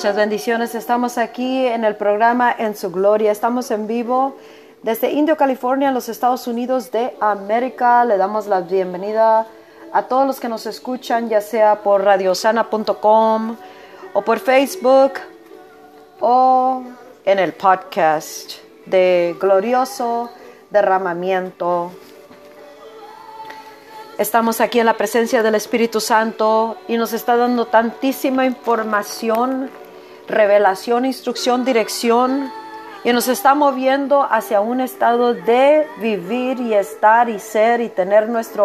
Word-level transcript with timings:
Muchas 0.00 0.16
bendiciones. 0.16 0.74
Estamos 0.74 1.18
aquí 1.18 1.66
en 1.66 1.84
el 1.84 1.94
programa 1.94 2.50
En 2.58 2.74
su 2.74 2.90
Gloria. 2.90 3.30
Estamos 3.30 3.70
en 3.70 3.86
vivo 3.86 4.34
desde 4.82 5.10
Indio, 5.10 5.36
California, 5.36 5.88
en 5.88 5.94
los 5.94 6.08
Estados 6.08 6.46
Unidos 6.46 6.90
de 6.90 7.14
América. 7.20 8.06
Le 8.06 8.16
damos 8.16 8.46
la 8.46 8.62
bienvenida 8.62 9.46
a 9.92 10.02
todos 10.04 10.26
los 10.26 10.40
que 10.40 10.48
nos 10.48 10.64
escuchan, 10.64 11.28
ya 11.28 11.42
sea 11.42 11.82
por 11.82 12.02
radiosana.com 12.02 13.56
o 14.14 14.22
por 14.22 14.38
Facebook 14.38 15.12
o 16.20 16.82
en 17.26 17.38
el 17.38 17.52
podcast 17.52 18.52
de 18.86 19.36
Glorioso 19.38 20.30
Derramamiento. 20.70 21.92
Estamos 24.16 24.62
aquí 24.62 24.80
en 24.80 24.86
la 24.86 24.96
presencia 24.96 25.42
del 25.42 25.56
Espíritu 25.56 26.00
Santo 26.00 26.78
y 26.88 26.96
nos 26.96 27.12
está 27.12 27.36
dando 27.36 27.66
tantísima 27.66 28.46
información 28.46 29.70
revelación, 30.30 31.04
instrucción, 31.04 31.64
dirección 31.64 32.50
y 33.04 33.12
nos 33.12 33.28
está 33.28 33.54
moviendo 33.54 34.26
hacia 34.28 34.60
un 34.60 34.80
estado 34.80 35.34
de 35.34 35.86
vivir 36.00 36.60
y 36.60 36.74
estar 36.74 37.28
y 37.28 37.38
ser 37.38 37.80
y 37.80 37.88
tener 37.88 38.28
nuestra 38.28 38.64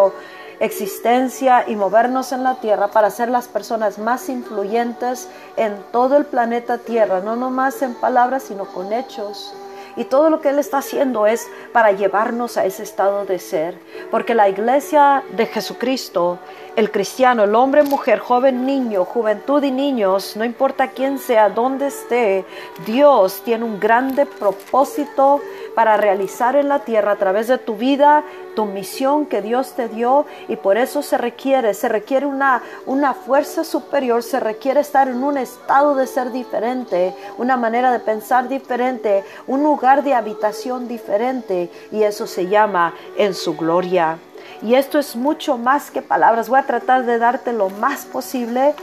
existencia 0.60 1.66
y 1.68 1.76
movernos 1.76 2.32
en 2.32 2.44
la 2.44 2.56
tierra 2.56 2.88
para 2.88 3.10
ser 3.10 3.30
las 3.30 3.48
personas 3.48 3.98
más 3.98 4.30
influyentes 4.30 5.28
en 5.58 5.76
todo 5.92 6.18
el 6.18 6.26
planeta 6.26 6.78
Tierra, 6.78 7.22
no 7.22 7.36
nomás 7.36 7.82
en 7.82 7.94
palabras, 7.96 8.44
sino 8.44 8.66
con 8.66 8.94
hechos. 8.94 9.54
Y 9.98 10.04
todo 10.04 10.30
lo 10.30 10.42
que 10.42 10.50
Él 10.50 10.60
está 10.60 10.80
haciendo 10.80 11.26
es 11.26 11.48
para 11.72 11.94
llevarnos 11.94 12.58
a 12.58 12.66
ese 12.66 12.84
estado 12.84 13.26
de 13.26 13.40
ser. 13.40 13.80
Porque 14.12 14.36
la 14.36 14.50
iglesia 14.50 15.24
de 15.32 15.46
Jesucristo, 15.46 16.38
el 16.76 16.92
cristiano, 16.92 17.44
el 17.44 17.56
hombre, 17.56 17.84
mujer, 17.84 18.20
joven, 18.20 18.66
niño, 18.66 19.06
juventud 19.06 19.64
y 19.64 19.72
niños, 19.72 20.36
no 20.36 20.44
importa 20.44 20.90
quién 20.90 21.20
sea, 21.20 21.50
dónde 21.50 21.88
esté, 21.88 22.46
Dios 22.86 23.42
tiene 23.46 23.64
un 23.64 23.80
grande 23.80 24.26
propósito 24.26 25.42
para 25.74 25.96
realizar 25.96 26.56
en 26.56 26.68
la 26.68 26.80
tierra 26.80 27.14
a 27.14 27.16
través 27.16 27.48
de 27.48 27.58
tu 27.58 27.76
vida, 27.76 28.24
tu 28.56 28.66
misión 28.66 29.26
que 29.26 29.42
Dios 29.42 29.74
te 29.74 29.88
dio 29.88 30.26
y 30.50 30.58
por 30.58 30.78
eso 30.78 31.02
se 31.02 31.18
requiere, 31.18 31.74
se 31.74 31.88
requiere 31.88 32.26
una, 32.26 32.62
una 32.86 33.14
fuerza 33.14 33.64
superior, 33.64 34.22
se 34.22 34.40
requiere 34.40 34.82
estar 34.82 35.08
en 35.08 35.24
un 35.24 35.38
estado 35.38 35.96
de 35.96 36.08
ser 36.08 36.32
diferente, 36.32 37.16
una 37.38 37.56
manera 37.56 37.92
de 37.92 38.00
pensar 38.00 38.50
diferente, 38.50 39.24
un 39.48 39.64
lugar 39.64 40.04
de 40.04 40.14
habitación 40.14 40.88
diferente 40.88 41.70
y 41.92 42.04
eso 42.04 42.28
se 42.28 42.48
llama 42.48 42.94
en 43.18 43.34
su 43.34 43.56
gloria. 43.56 44.18
Y 44.62 44.76
esto 44.76 45.00
es 45.00 45.16
mucho 45.16 45.58
más 45.58 45.92
que 45.92 46.02
palabras. 46.02 46.50
Voy 46.50 46.60
a 46.60 46.64
tratar 46.64 47.06
de 47.06 47.18
darte 47.18 47.54
lo 47.54 47.70
más 47.70 48.06
posible 48.06 48.74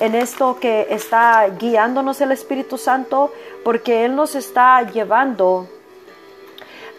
en 0.00 0.14
esto 0.14 0.58
que 0.58 0.88
está 0.90 1.48
guiándonos 1.48 2.20
el 2.20 2.32
Espíritu 2.32 2.76
Santo, 2.76 3.32
porque 3.64 4.04
Él 4.04 4.16
nos 4.16 4.34
está 4.34 4.82
llevando 4.82 5.68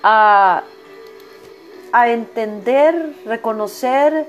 a, 0.03 0.63
entender, 1.93 3.13
reconocer, 3.25 4.27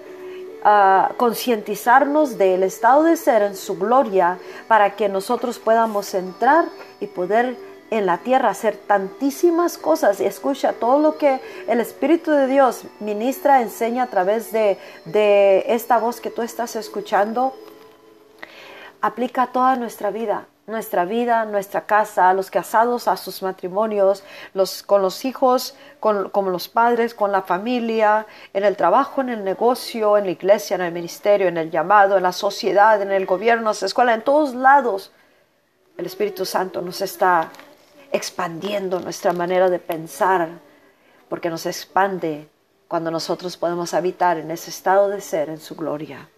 a 0.64 1.12
concientizarnos 1.16 2.38
del 2.38 2.62
estado 2.62 3.04
de 3.04 3.16
ser 3.16 3.42
en 3.42 3.56
su 3.56 3.78
gloria 3.78 4.38
para 4.68 4.96
que 4.96 5.08
nosotros 5.08 5.58
podamos 5.58 6.14
entrar 6.14 6.64
y 7.00 7.06
poder 7.06 7.56
en 7.90 8.06
la 8.06 8.18
tierra 8.18 8.50
hacer 8.50 8.76
tantísimas 8.76 9.78
cosas 9.78 10.20
y 10.20 10.24
escucha 10.24 10.72
todo 10.72 10.98
lo 10.98 11.18
que 11.18 11.40
el 11.68 11.80
Espíritu 11.80 12.30
de 12.30 12.46
Dios 12.46 12.84
ministra, 13.00 13.62
enseña 13.62 14.04
a 14.04 14.06
través 14.08 14.52
de, 14.52 14.78
de 15.04 15.64
esta 15.68 15.98
voz 15.98 16.20
que 16.20 16.30
tú 16.30 16.42
estás 16.42 16.76
escuchando, 16.76 17.54
aplica 19.00 19.48
toda 19.48 19.76
nuestra 19.76 20.10
vida 20.10 20.46
nuestra 20.66 21.04
vida, 21.04 21.44
nuestra 21.44 21.84
casa, 21.84 22.32
los 22.32 22.50
casados 22.50 23.06
a 23.06 23.16
sus 23.16 23.42
matrimonios, 23.42 24.24
los, 24.54 24.82
con 24.82 25.02
los 25.02 25.24
hijos, 25.24 25.74
con, 26.00 26.30
los 26.32 26.68
padres, 26.68 27.14
con 27.14 27.32
la 27.32 27.42
familia, 27.42 28.26
en 28.52 28.64
el 28.64 28.76
trabajo, 28.76 29.20
en 29.20 29.28
el 29.28 29.44
negocio, 29.44 30.16
en 30.16 30.24
la 30.24 30.30
iglesia, 30.30 30.76
en 30.76 30.82
el 30.82 30.92
ministerio, 30.92 31.48
en 31.48 31.58
el 31.58 31.70
llamado, 31.70 32.16
en 32.16 32.22
la 32.22 32.32
sociedad, 32.32 33.00
en 33.02 33.12
el 33.12 33.26
gobierno, 33.26 33.70
en 33.70 33.76
la 33.78 33.86
escuela, 33.86 34.14
en 34.14 34.22
todos 34.22 34.54
lados. 34.54 35.12
El 35.98 36.06
Espíritu 36.06 36.46
Santo 36.46 36.80
nos 36.80 37.00
está 37.02 37.50
expandiendo 38.12 39.00
nuestra 39.00 39.32
manera 39.32 39.68
de 39.70 39.78
pensar, 39.78 40.48
porque 41.28 41.50
nos 41.50 41.66
expande 41.66 42.48
cuando 42.88 43.10
nosotros 43.10 43.56
podemos 43.56 43.94
habitar 43.94 44.38
en 44.38 44.50
ese 44.50 44.70
estado 44.70 45.08
de 45.08 45.20
ser 45.20 45.48
en 45.48 45.58
su 45.58 45.74
gloria. 45.74 46.28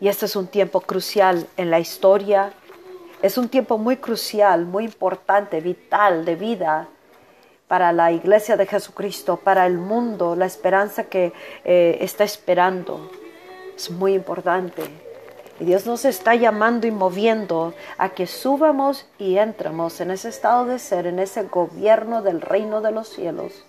Y 0.00 0.08
este 0.08 0.26
es 0.26 0.36
un 0.36 0.46
tiempo 0.46 0.80
crucial 0.80 1.46
en 1.56 1.70
la 1.70 1.80
historia. 1.80 2.52
Es 3.20 3.36
un 3.36 3.48
tiempo 3.48 3.78
muy 3.78 3.96
crucial, 3.96 4.64
muy 4.64 4.84
importante, 4.84 5.60
vital, 5.60 6.24
de 6.24 6.36
vida 6.36 6.88
para 7.66 7.92
la 7.92 8.12
iglesia 8.12 8.56
de 8.56 8.66
Jesucristo, 8.66 9.36
para 9.36 9.66
el 9.66 9.76
mundo, 9.76 10.36
la 10.36 10.46
esperanza 10.46 11.04
que 11.04 11.32
eh, 11.64 11.98
está 12.00 12.24
esperando. 12.24 13.10
Es 13.76 13.90
muy 13.90 14.14
importante. 14.14 15.07
Y 15.60 15.64
Dios 15.64 15.86
nos 15.86 16.04
está 16.04 16.34
llamando 16.34 16.86
y 16.86 16.90
moviendo 16.90 17.74
a 17.96 18.10
que 18.10 18.26
subamos 18.26 19.06
y 19.18 19.38
entremos 19.38 20.00
en 20.00 20.10
ese 20.10 20.28
estado 20.28 20.66
de 20.66 20.78
ser, 20.78 21.06
en 21.06 21.18
ese 21.18 21.44
gobierno 21.44 22.22
del 22.22 22.40
reino 22.40 22.80
de 22.80 22.92
los 22.92 23.08
cielos 23.08 23.64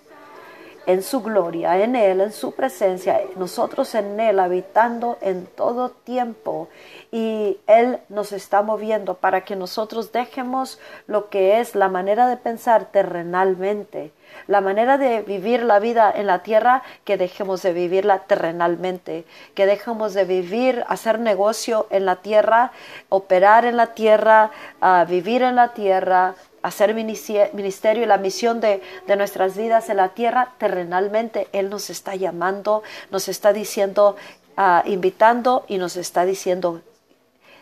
en 0.86 1.04
su 1.04 1.22
gloria, 1.22 1.78
en 1.78 1.96
Él, 1.96 2.22
en 2.22 2.32
su 2.32 2.54
presencia, 2.54 3.22
nosotros 3.36 3.94
en 3.96 4.20
Él 4.20 4.40
habitando 4.40 5.18
en 5.22 5.46
todo 5.46 5.90
tiempo. 5.90 6.68
Y 7.12 7.58
Él 7.68 8.00
nos 8.10 8.32
está 8.32 8.62
moviendo 8.62 9.16
para 9.16 9.42
que 9.42 9.56
nosotros 9.56 10.12
dejemos 10.12 10.80
lo 11.08 11.30
que 11.30 11.60
es 11.60 11.76
la 11.76 11.90
manera 11.90 12.28
de 12.28 12.38
pensar 12.38 12.86
terrenalmente, 12.86 14.12
la 14.48 14.62
manera 14.62 14.98
de 14.98 15.22
vivir 15.22 15.64
la 15.64 15.80
vida 15.80 16.12
en 16.16 16.28
la 16.28 16.44
tierra, 16.44 16.84
que 17.04 17.18
dejemos 17.18 17.62
de 17.62 17.74
vivirla 17.74 18.20
terrenalmente, 18.20 19.26
que 19.56 19.66
dejemos 19.66 20.14
de 20.14 20.26
vivir, 20.26 20.84
hacer 20.88 21.20
negocio 21.20 21.88
en 21.90 22.06
la 22.06 22.18
tierra, 22.18 22.72
operar 23.10 23.66
en 23.66 23.78
la 23.78 23.88
tierra, 23.88 24.52
ah, 24.82 25.06
vivir 25.08 25.42
en 25.42 25.56
la 25.56 25.70
tierra, 25.70 26.36
hacer 26.62 26.94
ministerio 26.94 28.04
y 28.04 28.06
la 28.06 28.18
misión 28.18 28.62
de, 28.62 28.82
nuestras 29.18 29.58
vidas 29.58 29.90
en 29.90 29.98
la 29.98 30.10
tierra, 30.10 30.54
terrenalmente 30.58 31.48
Él 31.52 31.70
nos 31.70 31.90
está 31.90 32.16
llamando, 32.16 32.84
nos 33.12 33.28
está 33.28 33.54
diciendo, 33.54 34.16
ah, 34.58 34.84
invitando 34.86 35.66
y 35.68 35.78
nos 35.78 35.98
está 35.98 36.26
diciendo, 36.26 36.82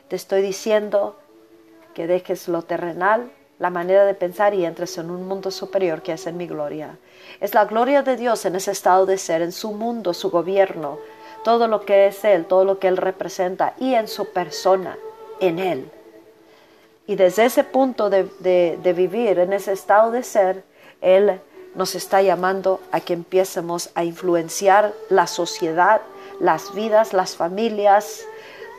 te 0.08 0.16
estoy 0.16 0.42
diciendo 0.42 1.18
que 1.94 2.08
dejes 2.08 2.48
lo 2.48 2.62
terrenal, 2.62 3.32
la 3.60 3.70
manera 3.70 4.06
de 4.06 4.14
pensar 4.14 4.54
y 4.54 4.66
entres 4.66 4.98
en 4.98 5.10
un 5.10 5.28
mundo 5.28 5.50
superior 5.52 6.02
que 6.02 6.14
es 6.14 6.28
en 6.28 6.38
mi 6.38 6.48
gloria. 6.48 6.98
Es 7.40 7.54
la 7.54 7.66
gloria 7.66 8.04
de 8.04 8.16
Dios 8.16 8.46
en 8.46 8.56
ese 8.56 8.72
estado 8.72 9.06
de 9.06 9.18
ser, 9.18 9.42
en 9.42 9.52
su 9.52 9.72
mundo, 9.72 10.14
su 10.14 10.30
gobierno, 10.30 11.00
todo 11.44 11.68
lo 11.68 11.82
que 11.82 12.08
es 12.08 12.24
Él, 12.24 12.46
todo 12.46 12.66
lo 12.66 12.80
que 12.80 12.88
Él 12.88 12.98
representa 12.98 13.74
y 13.80 13.96
en 13.96 14.08
su 14.08 14.32
persona, 14.32 14.98
en 15.40 15.60
Él. 15.60 15.92
Y 17.08 17.16
desde 17.16 17.46
ese 17.46 17.64
punto 17.64 18.10
de, 18.10 18.24
vivir, 18.94 19.40
en 19.40 19.54
ese 19.54 19.72
estado 19.72 20.12
de 20.12 20.24
ser, 20.24 20.64
Él 21.00 21.40
nos 21.74 21.96
está 21.96 22.22
llamando 22.22 22.82
a 22.92 23.00
que 23.00 23.14
empecemos 23.14 23.90
a 23.96 24.04
influenciar 24.04 24.94
la 25.10 25.26
sociedad, 25.26 26.02
las 26.42 26.74
vidas, 26.76 27.14
las 27.14 27.38
familias, 27.38 28.26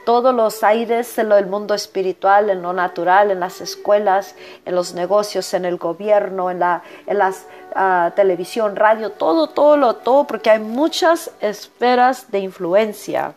todos 0.05 0.35
los 0.35 0.63
aires 0.63 1.17
en 1.19 1.33
el 1.33 1.47
mundo 1.47 1.75
espiritual, 1.75 2.51
en 2.51 2.61
lo 2.61 2.75
natural, 2.75 3.31
en 3.31 3.41
las 3.41 3.63
escuelas, 3.63 4.35
en 4.67 4.75
los 4.75 4.93
negocios, 4.93 5.55
en 5.55 5.65
el 5.65 5.79
gobierno, 5.79 6.51
en 6.51 6.59
la 6.59 6.83
en 7.07 7.19
las, 7.19 7.47
ah, 7.75 8.13
televisión, 8.15 8.77
radio, 8.77 9.11
todo, 9.11 9.49
todo, 9.49 9.77
lo, 9.79 9.97
todo, 9.97 10.27
porque 10.27 10.51
hay 10.51 10.59
muchas 10.59 11.31
esferas 11.41 12.31
de 12.31 12.41
influencia 12.41 13.35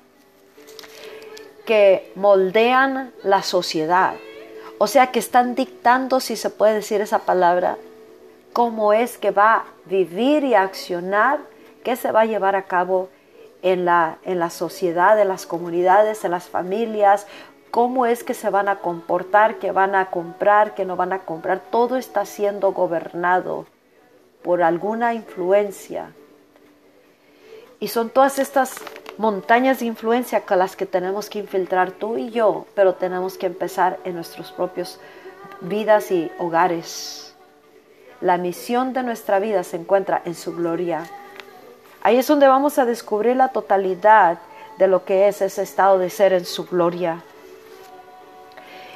que 1.65 2.11
moldean 2.15 3.13
la 3.23 3.41
sociedad. 3.43 4.15
O 4.83 4.87
sea 4.87 5.11
que 5.11 5.19
están 5.19 5.53
dictando, 5.53 6.19
si 6.19 6.35
se 6.35 6.49
puede 6.49 6.73
decir 6.73 7.01
esa 7.01 7.19
palabra, 7.19 7.77
cómo 8.51 8.93
es 8.93 9.19
que 9.19 9.29
va 9.29 9.53
a 9.57 9.65
vivir 9.85 10.43
y 10.43 10.55
accionar, 10.55 11.37
qué 11.83 11.95
se 11.95 12.11
va 12.11 12.21
a 12.21 12.25
llevar 12.25 12.55
a 12.55 12.63
cabo 12.63 13.09
en 13.61 13.85
la, 13.85 14.17
en 14.23 14.39
la 14.39 14.49
sociedad, 14.49 15.21
en 15.21 15.27
las 15.27 15.45
comunidades, 15.45 16.25
en 16.25 16.31
las 16.31 16.45
familias, 16.45 17.27
cómo 17.69 18.07
es 18.07 18.23
que 18.23 18.33
se 18.33 18.49
van 18.49 18.67
a 18.69 18.79
comportar, 18.79 19.59
qué 19.59 19.71
van 19.71 19.93
a 19.93 20.09
comprar, 20.09 20.73
qué 20.73 20.83
no 20.83 20.95
van 20.95 21.13
a 21.13 21.19
comprar. 21.19 21.59
Todo 21.69 21.95
está 21.95 22.25
siendo 22.25 22.73
gobernado 22.73 23.67
por 24.41 24.63
alguna 24.63 25.13
influencia. 25.13 26.11
Y 27.79 27.89
son 27.89 28.09
todas 28.09 28.39
estas 28.39 28.73
montañas 29.17 29.79
de 29.79 29.85
influencia 29.85 30.41
con 30.41 30.59
las 30.59 30.75
que 30.75 30.85
tenemos 30.85 31.29
que 31.29 31.39
infiltrar 31.39 31.91
tú 31.91 32.17
y 32.17 32.31
yo, 32.31 32.65
pero 32.75 32.95
tenemos 32.95 33.37
que 33.37 33.45
empezar 33.45 33.99
en 34.03 34.15
nuestros 34.15 34.51
propios 34.51 34.99
vidas 35.61 36.11
y 36.11 36.31
hogares. 36.39 37.35
La 38.19 38.37
misión 38.37 38.93
de 38.93 39.03
nuestra 39.03 39.39
vida 39.39 39.63
se 39.63 39.77
encuentra 39.77 40.21
en 40.25 40.35
su 40.35 40.55
gloria. 40.55 41.05
Ahí 42.03 42.17
es 42.17 42.27
donde 42.27 42.47
vamos 42.47 42.77
a 42.79 42.85
descubrir 42.85 43.35
la 43.35 43.49
totalidad 43.49 44.39
de 44.77 44.87
lo 44.87 45.05
que 45.05 45.27
es 45.27 45.41
ese 45.41 45.63
estado 45.63 45.97
de 45.97 46.09
ser 46.09 46.33
en 46.33 46.45
su 46.45 46.65
gloria. 46.65 47.23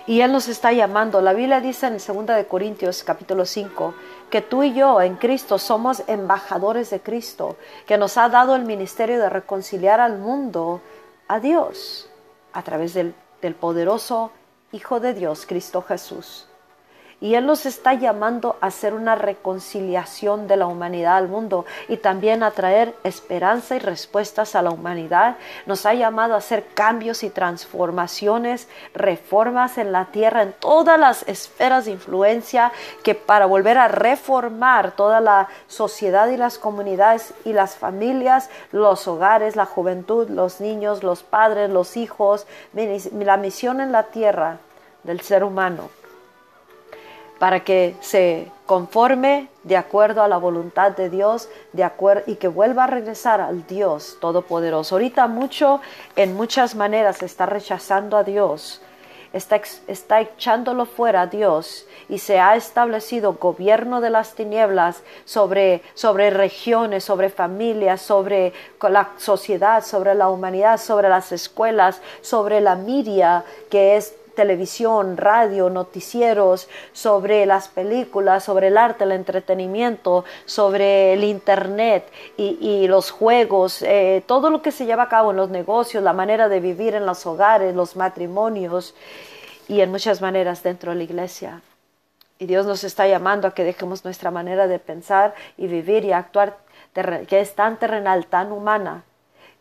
Y 0.07 0.22
Él 0.22 0.31
nos 0.31 0.48
está 0.48 0.72
llamando. 0.72 1.19
La 1.22 1.34
Biblia 1.34 1.62
dice 1.62 1.88
en 1.88 1.98
2 1.98 2.28
de 2.28 2.46
Corintios 2.46 3.04
capítulo 3.04 3.46
5 3.46 3.96
que 4.30 4.42
tú 4.42 4.63
y 4.63 4.74
yo 4.74 5.02
en 5.02 5.16
Cristo 5.16 5.57
somos 5.57 6.04
embajadores 6.07 6.90
de 6.90 7.00
Cristo, 7.00 7.57
que 7.88 7.98
nos 7.98 8.18
ha 8.18 8.30
dado 8.30 8.56
el 8.56 8.66
ministerio 8.66 9.19
de 9.19 9.30
reconciliar 9.30 10.00
al 10.00 10.19
mundo 10.19 10.81
a 11.28 11.40
Dios 11.40 12.10
a 12.54 12.62
través 12.62 12.94
del, 12.94 13.16
del 13.42 13.56
poderoso 13.56 14.31
Hijo 14.72 15.00
de 15.00 15.13
Dios, 15.13 15.46
Cristo 15.48 15.81
Jesús. 15.81 16.48
Y 17.21 17.35
Él 17.35 17.45
nos 17.45 17.65
está 17.65 17.94
llamando 17.94 18.57
a 18.59 18.67
hacer 18.67 18.94
una 18.94 19.15
reconciliación 19.15 20.47
de 20.47 20.57
la 20.57 20.67
humanidad 20.67 21.15
al 21.15 21.29
mundo 21.29 21.65
y 21.88 21.97
también 21.97 22.44
a 22.44 22.51
traer 22.51 22.94
esperanza 23.03 23.75
y 23.75 23.79
respuestas 23.79 24.53
a 24.56 24.62
la 24.62 24.69
humanidad. 24.69 25.38
Nos 25.65 25.85
ha 25.85 25.94
llamado 25.94 26.33
a 26.33 26.39
hacer 26.39 26.65
cambios 26.73 27.23
y 27.23 27.29
transformaciones, 27.29 28.67
reformas 28.94 29.77
en 29.77 29.94
la 29.94 30.06
tierra, 30.06 30.44
en 30.44 30.53
todas 30.53 31.00
las 31.00 31.23
esferas 31.27 31.85
de 31.85 31.91
influencia, 31.91 32.73
que 33.01 33.15
para 33.15 33.45
volver 33.45 33.77
a 33.77 33.88
reformar 33.88 34.91
toda 34.91 35.21
la 35.21 35.47
sociedad 35.67 36.27
y 36.27 36.38
las 36.38 36.59
comunidades 36.59 37.33
y 37.45 37.53
las 37.53 37.77
familias, 37.77 38.50
los 38.73 39.07
hogares, 39.07 39.56
la 39.56 39.65
juventud, 39.65 40.29
los 40.29 40.59
niños, 40.59 41.01
los 41.01 41.23
padres, 41.23 41.69
los 41.69 41.95
hijos, 41.95 42.45
la 42.73 43.38
misión 43.38 43.79
en 43.79 43.94
la 43.94 44.03
tierra 44.03 44.57
del 45.03 45.21
ser 45.21 45.44
humano 45.44 45.89
para 47.40 47.64
que 47.64 47.96
se 48.02 48.52
conforme 48.66 49.50
de 49.64 49.78
acuerdo 49.78 50.24
a 50.24 50.28
la 50.28 50.38
voluntad 50.38 50.92
de 50.92 51.10
Dios 51.10 51.50
de 51.74 51.84
acuerdo, 51.84 52.24
y 52.28 52.36
que 52.36 52.48
vuelva 52.48 52.86
a 52.86 52.88
regresar 52.88 53.42
al 53.42 53.68
Dios 53.68 54.18
Todopoderoso. 54.20 54.96
Ahorita 54.96 55.28
mucho, 55.28 55.82
en 56.16 56.36
muchas 56.36 56.76
maneras, 56.76 57.22
está 57.22 57.46
rechazando 57.46 58.18
a 58.18 58.24
Dios, 58.24 58.82
está, 59.34 59.60
está 59.88 60.22
echándolo 60.22 60.86
fuera 60.86 61.22
a 61.22 61.28
Dios 61.28 61.86
y 62.10 62.20
se 62.20 62.40
ha 62.40 62.56
establecido 62.56 63.34
gobierno 63.34 64.02
de 64.02 64.10
las 64.10 64.34
tinieblas 64.34 65.04
sobre, 65.26 65.82
sobre 65.94 66.30
regiones, 66.30 67.04
sobre 67.04 67.30
familias, 67.30 68.02
sobre 68.02 68.54
la 68.82 69.10
sociedad, 69.18 69.84
sobre 69.84 70.16
la 70.16 70.30
humanidad, 70.30 70.80
sobre 70.80 71.10
las 71.10 71.32
escuelas, 71.32 72.02
sobre 72.22 72.62
la 72.62 72.76
media 72.76 73.44
que 73.70 73.98
es 73.98 74.16
televisión, 74.36 75.18
radio, 75.18 75.70
noticieros, 75.70 76.70
sobre 76.94 77.46
las 77.46 77.68
películas, 77.68 78.44
sobre 78.44 78.68
el 78.68 78.78
arte, 78.78 79.06
el 79.06 79.14
entretenimiento, 79.14 80.26
sobre 80.46 81.14
el 81.14 81.24
internet 81.24 82.12
y, 82.38 82.88
los 82.88 83.10
juegos, 83.12 83.82
eh, 83.82 84.24
todo 84.28 84.50
lo 84.50 84.62
que 84.62 84.72
se 84.72 84.86
lleva 84.86 85.04
a 85.04 85.10
cabo 85.10 85.32
en 85.32 85.38
los 85.38 85.50
negocios, 85.50 86.04
la 86.04 86.14
manera 86.14 86.50
de 86.50 86.60
vivir 86.60 86.94
en 86.94 87.06
los 87.06 87.26
hogares, 87.26 87.74
los 87.74 87.96
matrimonios 87.96 88.94
y 89.68 89.82
en 89.82 89.90
muchas 89.92 90.22
maneras 90.22 90.62
dentro 90.62 90.92
de 90.92 90.98
la 90.98 91.04
iglesia. 91.04 91.62
Y 92.38 92.46
Dios 92.46 92.66
nos 92.66 92.84
está 92.84 93.08
llamando 93.08 93.48
a 93.48 93.54
que 93.54 93.64
dejemos 93.64 94.04
nuestra 94.04 94.30
manera 94.30 94.68
de 94.68 94.78
pensar 94.78 95.34
y 95.58 95.68
vivir 95.68 96.04
y 96.04 96.12
actuar 96.12 96.58
que 97.28 97.40
es 97.40 97.56
tan 97.56 97.78
terrenal, 97.78 98.26
tan 98.28 98.52
humana, 98.52 99.04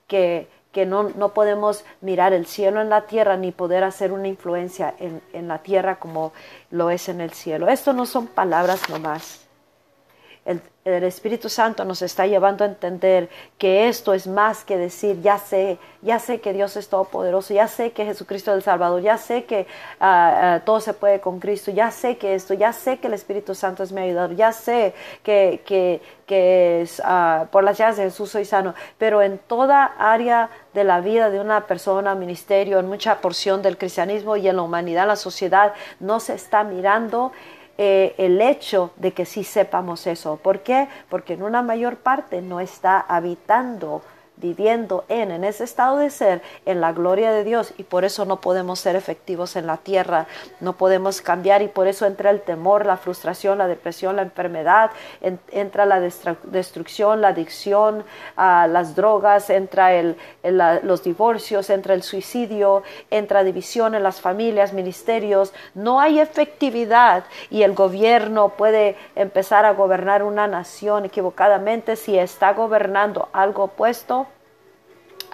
que 0.06 0.48
que 0.74 0.84
no, 0.84 1.04
no, 1.04 1.30
podemos 1.30 1.84
mirar 2.02 2.34
el 2.34 2.44
cielo 2.46 2.82
en 2.82 2.90
la 2.90 3.02
tierra 3.02 3.38
ni 3.38 3.52
poder 3.52 3.84
hacer 3.84 4.12
una 4.12 4.28
influencia 4.28 4.94
en, 4.98 5.22
en 5.32 5.48
la 5.48 5.58
tierra 5.58 5.96
como 5.96 6.32
lo 6.70 6.90
es 6.90 7.08
en 7.08 7.22
el 7.22 7.30
cielo. 7.30 7.68
Esto 7.68 7.94
no 7.94 8.04
son 8.04 8.26
palabras 8.26 8.90
nomás. 8.90 9.43
El, 10.44 10.60
Espíritu 10.84 11.48
Santo 11.48 11.86
nos 11.86 12.02
está 12.02 12.26
llevando 12.26 12.62
a 12.62 12.66
entender 12.66 13.30
que 13.56 13.88
esto 13.88 14.12
es 14.12 14.26
más 14.26 14.64
que 14.64 14.76
decir, 14.76 15.22
ya 15.22 15.38
sé, 15.38 15.78
ya 16.02 16.18
sé 16.18 16.42
que 16.42 16.52
Dios 16.52 16.76
es 16.76 16.90
todopoderoso, 16.90 17.54
ya 17.54 17.68
sé 17.68 17.92
que 17.92 18.04
Jesucristo 18.04 18.50
es 18.50 18.58
el 18.58 18.62
Salvador, 18.62 19.00
ya 19.00 19.16
sé 19.16 19.44
que 19.44 19.66
uh, 19.98 20.04
uh, 20.04 20.60
todo 20.66 20.80
se 20.80 20.92
puede 20.92 21.20
con 21.22 21.40
Cristo, 21.40 21.70
ya 21.70 21.90
sé 21.90 22.18
que 22.18 22.34
esto, 22.34 22.52
ya 22.52 22.74
sé 22.74 22.98
que 22.98 23.06
el 23.06 23.14
Espíritu 23.14 23.54
Santo 23.54 23.82
es 23.82 23.92
mi 23.92 24.02
ayudador, 24.02 24.36
ya 24.36 24.52
sé 24.52 24.92
que, 25.22 25.62
que, 25.64 26.02
que 26.26 26.86
uh, 27.02 27.46
por 27.46 27.64
las 27.64 27.78
llaves 27.78 27.96
de 27.96 28.02
Jesús 28.02 28.30
soy 28.30 28.44
sano, 28.44 28.74
pero 28.98 29.22
en 29.22 29.38
toda 29.38 29.86
área 29.98 30.50
de 30.74 30.84
la 30.84 31.00
vida 31.00 31.30
de 31.30 31.40
una 31.40 31.66
persona, 31.66 32.14
ministerio, 32.14 32.78
en 32.78 32.88
mucha 32.88 33.22
porción 33.22 33.62
del 33.62 33.78
cristianismo 33.78 34.36
y 34.36 34.48
en 34.48 34.56
la 34.56 34.62
humanidad, 34.62 35.06
la 35.06 35.16
sociedad, 35.16 35.72
no 35.98 36.20
se 36.20 36.34
está 36.34 36.62
mirando 36.62 37.32
eh, 37.76 38.14
el 38.18 38.40
hecho 38.40 38.92
de 38.96 39.12
que 39.12 39.24
sí 39.24 39.44
sepamos 39.44 40.06
eso. 40.06 40.36
¿Por 40.36 40.60
qué? 40.60 40.88
Porque 41.08 41.34
en 41.34 41.42
una 41.42 41.62
mayor 41.62 41.96
parte 41.96 42.40
no 42.40 42.60
está 42.60 43.00
habitando 43.00 44.02
viviendo 44.36 45.04
en, 45.08 45.30
en 45.30 45.44
ese 45.44 45.64
estado 45.64 45.98
de 45.98 46.10
ser, 46.10 46.42
en 46.66 46.80
la 46.80 46.92
gloria 46.92 47.32
de 47.32 47.44
Dios. 47.44 47.72
Y 47.78 47.84
por 47.84 48.04
eso 48.04 48.24
no 48.24 48.40
podemos 48.40 48.80
ser 48.80 48.96
efectivos 48.96 49.56
en 49.56 49.66
la 49.66 49.76
tierra, 49.76 50.26
no 50.60 50.74
podemos 50.74 51.20
cambiar. 51.20 51.62
Y 51.62 51.68
por 51.68 51.86
eso 51.86 52.06
entra 52.06 52.30
el 52.30 52.40
temor, 52.40 52.86
la 52.86 52.96
frustración, 52.96 53.58
la 53.58 53.66
depresión, 53.66 54.16
la 54.16 54.22
enfermedad, 54.22 54.90
entra 55.50 55.86
la 55.86 56.00
destrucción, 56.00 57.20
la 57.20 57.28
adicción, 57.28 58.04
uh, 58.36 58.68
las 58.68 58.94
drogas, 58.94 59.50
entra 59.50 59.94
el, 59.94 60.16
los 60.42 61.02
divorcios, 61.02 61.70
entra 61.70 61.94
el 61.94 62.02
suicidio, 62.02 62.82
entra 63.10 63.44
división 63.44 63.94
en 63.94 64.02
las 64.02 64.20
familias, 64.20 64.72
ministerios, 64.72 65.52
no 65.74 66.00
hay 66.00 66.20
efectividad. 66.20 67.24
Y 67.50 67.62
el 67.62 67.74
gobierno 67.74 68.50
puede 68.50 68.96
empezar 69.14 69.64
a 69.64 69.72
gobernar 69.72 70.22
una 70.22 70.46
nación 70.46 71.04
equivocadamente 71.04 71.96
si 71.96 72.18
está 72.18 72.52
gobernando 72.52 73.28
algo 73.32 73.64
opuesto 73.64 74.26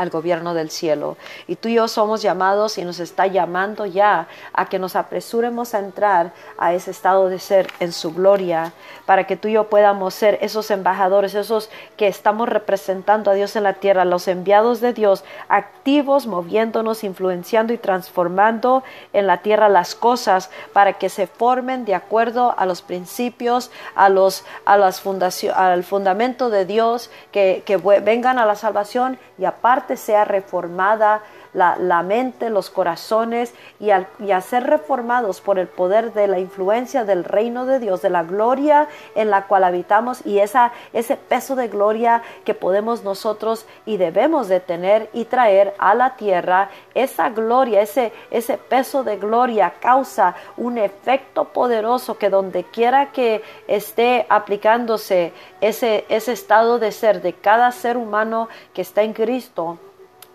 al 0.00 0.08
gobierno 0.08 0.54
del 0.54 0.70
cielo. 0.70 1.18
Y 1.46 1.56
tú 1.56 1.68
y 1.68 1.74
yo 1.74 1.86
somos 1.86 2.22
llamados 2.22 2.78
y 2.78 2.84
nos 2.86 3.00
está 3.00 3.26
llamando 3.26 3.84
ya 3.84 4.28
a 4.54 4.66
que 4.66 4.78
nos 4.78 4.96
apresuremos 4.96 5.74
a 5.74 5.80
entrar 5.80 6.32
a 6.56 6.72
ese 6.72 6.90
estado 6.90 7.28
de 7.28 7.38
ser 7.38 7.66
en 7.80 7.92
su 7.92 8.14
gloria, 8.14 8.72
para 9.04 9.24
que 9.24 9.36
tú 9.36 9.48
y 9.48 9.52
yo 9.52 9.68
podamos 9.68 10.14
ser 10.14 10.38
esos 10.40 10.70
embajadores, 10.70 11.34
esos 11.34 11.68
que 11.98 12.08
estamos 12.08 12.48
representando 12.48 13.30
a 13.30 13.34
Dios 13.34 13.56
en 13.56 13.64
la 13.64 13.74
tierra, 13.74 14.06
los 14.06 14.26
enviados 14.26 14.80
de 14.80 14.94
Dios, 14.94 15.22
activos, 15.48 16.26
moviéndonos, 16.26 17.04
influenciando 17.04 17.74
y 17.74 17.78
transformando 17.78 18.82
en 19.12 19.26
la 19.26 19.42
tierra 19.42 19.68
las 19.68 19.94
cosas 19.94 20.48
para 20.72 20.94
que 20.94 21.10
se 21.10 21.26
formen 21.26 21.84
de 21.84 21.94
acuerdo 21.94 22.54
a 22.56 22.64
los 22.64 22.80
principios, 22.80 23.70
a 23.94 24.08
los 24.08 24.44
a 24.64 24.78
las 24.78 25.02
fundación, 25.02 25.54
al 25.54 25.84
fundamento 25.84 26.48
de 26.48 26.64
Dios, 26.64 27.10
que, 27.32 27.62
que 27.66 27.76
vengan 27.76 28.38
a 28.38 28.46
la 28.46 28.54
salvación 28.54 29.18
y 29.36 29.44
aparte 29.44 29.89
sea 29.96 30.24
reformada 30.24 31.22
la, 31.52 32.02
mente, 32.02 32.50
los 32.50 32.70
corazones 32.70 33.54
y, 33.78 33.90
al, 33.90 34.06
a 34.32 34.40
ser 34.40 34.64
reformados 34.64 35.40
por 35.40 35.58
el 35.58 35.66
poder 35.66 36.12
de 36.12 36.28
la 36.28 36.38
influencia 36.38 37.04
del 37.04 37.24
reino 37.24 37.66
de 37.66 37.78
Dios, 37.78 38.02
de 38.02 38.10
la 38.10 38.22
gloria 38.22 38.88
en 39.14 39.30
la 39.30 39.46
cual 39.46 39.64
habitamos 39.64 40.24
y 40.24 40.38
esa, 40.38 40.72
ese 40.92 41.16
peso 41.16 41.56
de 41.56 41.68
gloria 41.68 42.22
que 42.44 42.54
podemos 42.54 43.02
nosotros 43.02 43.66
y 43.86 43.96
debemos 43.96 44.48
de 44.48 44.60
tener 44.60 45.08
y 45.12 45.24
traer 45.24 45.74
a 45.78 45.94
la 45.94 46.16
tierra, 46.16 46.70
esa 46.94 47.30
gloria, 47.30 47.80
ese, 47.80 48.12
ese 48.30 48.56
peso 48.58 49.04
de 49.04 49.16
gloria 49.16 49.74
causa 49.80 50.36
un 50.56 50.78
efecto 50.78 51.46
poderoso 51.46 52.18
que 52.18 52.30
donde 52.30 52.64
quiera 52.64 53.12
que 53.12 53.42
esté 53.66 54.26
aplicándose 54.28 55.32
ese, 55.60 56.04
ese 56.08 56.32
estado 56.32 56.78
de 56.78 56.92
ser 56.92 57.22
de 57.22 57.32
cada 57.32 57.72
ser 57.72 57.96
humano 57.96 58.48
que 58.72 58.82
está 58.82 59.02
en 59.02 59.12
Cristo, 59.12 59.78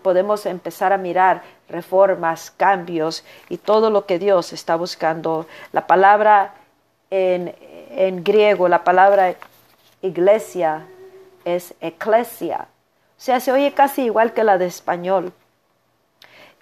podemos 0.06 0.46
empezar 0.46 0.92
a 0.92 0.98
mirar 0.98 1.42
reformas, 1.68 2.52
cambios 2.52 3.24
y 3.48 3.56
todo 3.56 3.90
lo 3.90 4.06
que 4.06 4.20
Dios 4.20 4.52
está 4.52 4.76
buscando. 4.76 5.48
La 5.72 5.88
palabra 5.88 6.54
en, 7.10 7.52
en 7.90 8.22
griego, 8.22 8.68
la 8.68 8.84
palabra 8.84 9.34
iglesia 10.02 10.86
es 11.44 11.74
eclesia. 11.80 12.68
O 13.18 13.20
sea, 13.20 13.40
se 13.40 13.50
oye 13.50 13.74
casi 13.74 14.02
igual 14.04 14.32
que 14.32 14.44
la 14.44 14.58
de 14.58 14.66
español. 14.66 15.32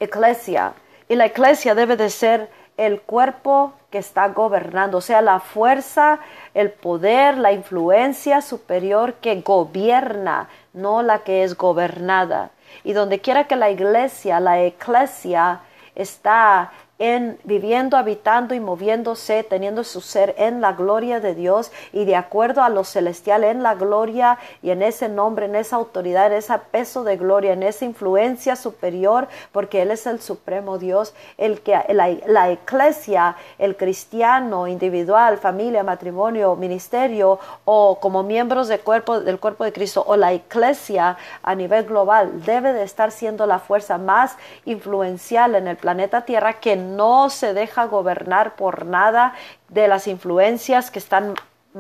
Eclesia. 0.01 0.73
Y 1.11 1.17
la 1.17 1.27
iglesia 1.27 1.75
debe 1.75 1.99
de 1.99 2.09
ser 2.09 2.49
el 2.79 3.03
cuerpo 3.03 3.75
que 3.91 3.99
está 3.99 4.29
gobernando, 4.29 4.99
o 4.99 5.03
sea, 5.03 5.21
la 5.21 5.39
fuerza, 5.39 6.19
el 6.55 6.71
poder, 6.71 7.37
la 7.37 7.53
influencia 7.53 8.41
superior 8.41 9.15
que 9.21 9.39
gobierna, 9.43 10.49
no 10.73 11.03
la 11.03 11.19
que 11.19 11.45
es 11.45 11.59
gobernada. 11.59 12.51
Y 12.83 12.93
donde 12.93 13.21
quiera 13.21 13.45
que 13.45 13.57
la 13.57 13.71
iglesia, 13.71 14.41
la 14.41 14.63
eclesia, 14.63 15.61
está 15.95 16.73
en 16.99 17.39
viviendo, 17.43 17.97
habitando 17.97 18.55
y 18.55 18.61
moviéndose, 18.61 19.43
teniendo 19.43 19.83
su 19.83 20.01
ser 20.01 20.35
en 20.39 20.61
la 20.61 20.73
gloria 20.73 21.19
de 21.19 21.35
Dios 21.35 21.73
y 21.93 22.05
de 22.05 22.15
acuerdo 22.15 22.63
a 22.63 22.69
lo 22.69 22.85
celestial 22.85 23.43
en 23.43 23.63
la 23.63 23.75
gloria 23.75 24.39
y 24.63 24.71
en 24.71 24.83
ese 24.83 25.09
nombre, 25.09 25.47
en 25.47 25.57
esa 25.57 25.77
autoridad, 25.77 26.27
en 26.27 26.35
ese 26.35 26.57
peso 26.71 27.03
de 27.03 27.17
gloria, 27.17 27.53
en 27.53 27.65
esa 27.65 27.85
influencia 27.85 28.55
superior, 28.55 29.29
porque 29.51 29.83
Él 29.83 29.91
es 29.91 30.07
el 30.07 30.21
supremo 30.21 30.79
Dios, 30.79 31.15
el 31.37 31.61
que 31.63 31.79
la, 31.89 32.09
la 32.27 32.53
iglesia, 32.53 33.37
el 33.59 33.77
cristiano 33.77 34.69
individual, 34.69 35.39
familia, 35.39 35.83
matrimonio, 35.83 36.55
ministerio 36.55 37.41
o 37.65 37.99
como 37.99 38.23
miembros 38.23 38.69
del 38.69 38.81
cuerpo, 38.81 39.21
del 39.21 39.41
cuerpo 39.41 39.65
de 39.65 39.73
Cristo 39.73 40.05
o 40.07 40.17
la 40.17 40.33
iglesia 40.33 41.17
a 41.43 41.55
nivel 41.55 41.85
global 41.87 42.45
debe 42.45 42.73
de 42.73 42.85
estar 42.85 43.11
siendo 43.11 43.47
la 43.47 43.59
fuerza 43.59 43.99
más 43.99 44.37
influencial 44.65 45.57
en 45.57 45.67
el 45.67 45.77
planeta 45.77 46.25
Tierra 46.25 46.55
que 46.61 46.84
no 46.85 47.31
se 47.31 47.55
deja 47.55 47.87
gobernar 47.87 48.57
por 48.57 48.87
nada 48.87 49.35
de 49.69 49.89
las 49.89 50.07
influencias 50.07 50.91
que 50.91 50.99
están 50.99 51.35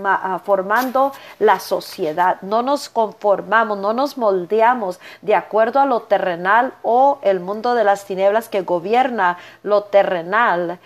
ah, 0.05 0.41
formando 0.45 1.13
la 1.39 1.61
sociedad. 1.61 2.41
No 2.43 2.63
nos 2.63 2.89
conformamos, 2.89 3.79
no 3.79 3.93
nos 3.93 4.19
moldeamos 4.19 4.99
de 5.23 5.35
acuerdo 5.35 5.81
a 5.81 5.87
lo 5.87 6.01
terrenal 6.01 6.75
o 6.83 7.19
el 7.23 7.41
mundo 7.41 7.75
de 7.75 7.85
las 7.85 8.05
tinieblas 8.07 8.49
que 8.49 8.63
gobierna 8.63 9.39
lo 9.63 9.85
terrenal, 9.85 10.81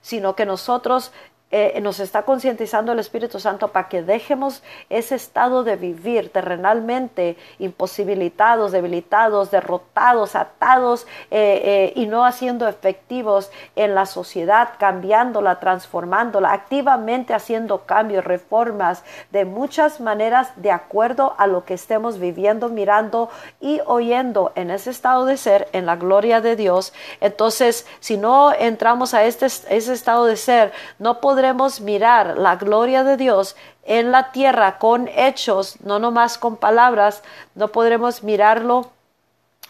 sino 0.00 0.34
que 0.34 0.46
nosotros 0.46 1.12
eh, 1.54 1.78
nos 1.82 2.00
está 2.00 2.22
concientizando 2.22 2.92
el 2.92 2.98
Espíritu 2.98 3.38
Santo 3.38 3.68
para 3.68 3.90
que 3.90 4.02
dejemos 4.02 4.62
ese 4.88 5.16
estado 5.16 5.64
de 5.64 5.76
vivir 5.76 6.32
terrenalmente 6.32 7.36
imposibilitados, 7.58 8.72
debilitados, 8.72 9.50
derrotados, 9.50 10.34
atados 10.34 11.06
eh, 11.30 11.60
eh, 11.62 11.92
y 11.94 12.06
no 12.06 12.24
haciendo 12.24 12.66
efectivos 12.66 13.50
en 13.76 13.94
la 13.94 14.06
sociedad, 14.06 14.70
cambiándola, 14.78 15.60
transformándola, 15.60 16.54
activamente 16.54 17.34
haciendo 17.34 17.84
cambios, 17.84 18.24
reformas 18.24 19.04
de 19.30 19.44
muchas 19.44 20.00
maneras 20.00 20.52
de 20.56 20.70
acuerdo 20.70 21.34
a 21.36 21.46
lo 21.46 21.66
que 21.66 21.74
estemos 21.74 22.18
viviendo, 22.18 22.70
mirando 22.70 23.28
y 23.60 23.82
oyendo 23.84 24.52
en 24.54 24.70
ese 24.70 24.88
estado 24.88 25.26
de 25.26 25.36
ser, 25.36 25.68
en 25.72 25.84
la 25.84 25.96
gloria 25.96 26.40
de 26.40 26.56
Dios. 26.56 26.94
Entonces, 27.20 27.86
si 28.00 28.16
no 28.16 28.54
entramos 28.54 29.12
a 29.12 29.24
este, 29.24 29.44
ese 29.44 29.92
estado 29.92 30.24
de 30.24 30.38
ser, 30.38 30.72
no 30.98 31.20
podremos 31.20 31.41
podremos 31.42 31.80
mirar 31.80 32.38
la 32.38 32.54
gloria 32.54 33.02
de 33.02 33.16
Dios 33.16 33.56
en 33.82 34.12
la 34.12 34.30
tierra 34.30 34.78
con 34.78 35.08
hechos, 35.08 35.74
no 35.82 35.98
nomás 35.98 36.38
con 36.38 36.56
palabras, 36.56 37.24
no 37.56 37.66
podremos 37.66 38.22
mirarlo 38.22 38.92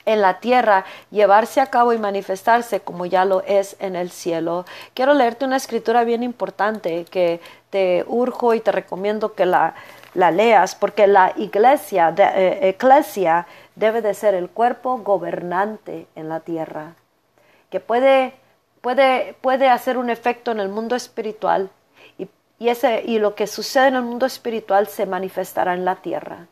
en 0.05 0.21
la 0.21 0.39
tierra, 0.39 0.85
llevarse 1.11 1.63
a 1.63 1.69
cabo 1.69 1.95
y 1.95 1.99
manifestarse 1.99 2.81
como 2.81 3.07
ya 3.07 3.25
lo 3.25 3.41
es 3.45 3.77
en 3.79 3.97
el 3.97 4.11
cielo. 4.11 4.67
Quiero 4.93 5.15
leerte 5.15 5.47
una 5.47 5.57
escritura 5.57 6.05
bien 6.05 6.23
importante 6.23 7.07
que 7.07 7.41
te 7.71 8.05
urjo 8.07 8.53
y 8.53 8.61
te 8.61 8.71
recomiendo 8.71 9.33
que 9.33 9.47
la, 9.47 9.75
leas, 10.15 10.75
porque 10.75 11.07
la 11.07 11.33
iglesia, 11.39 12.13
de, 12.13 12.69
eh, 12.69 13.45
debe 13.77 14.03
de 14.03 14.13
ser 14.13 14.35
el 14.35 14.51
cuerpo 14.51 14.99
gobernante 14.99 16.07
en 16.17 16.29
la 16.29 16.41
tierra, 16.41 16.97
que 17.71 17.81
puede 17.81 18.42
puede, 18.83 19.35
puede 19.41 19.71
hacer 19.71 19.97
un 19.97 20.11
efecto 20.11 20.51
en 20.51 20.61
el 20.61 20.69
mundo 20.69 20.95
espiritual 20.95 21.71
y, 22.19 22.29
y, 22.59 22.69
ese, 22.69 23.03
y 23.07 23.19
lo 23.19 23.35
que 23.35 23.47
sucede 23.47 23.89
en 23.89 23.95
el 23.95 24.03
mundo 24.03 24.27
espiritual 24.27 24.89
se 24.89 25.07
manifestará 25.07 25.73
en 25.73 25.87
la 25.87 25.97
tierra. 25.97 26.49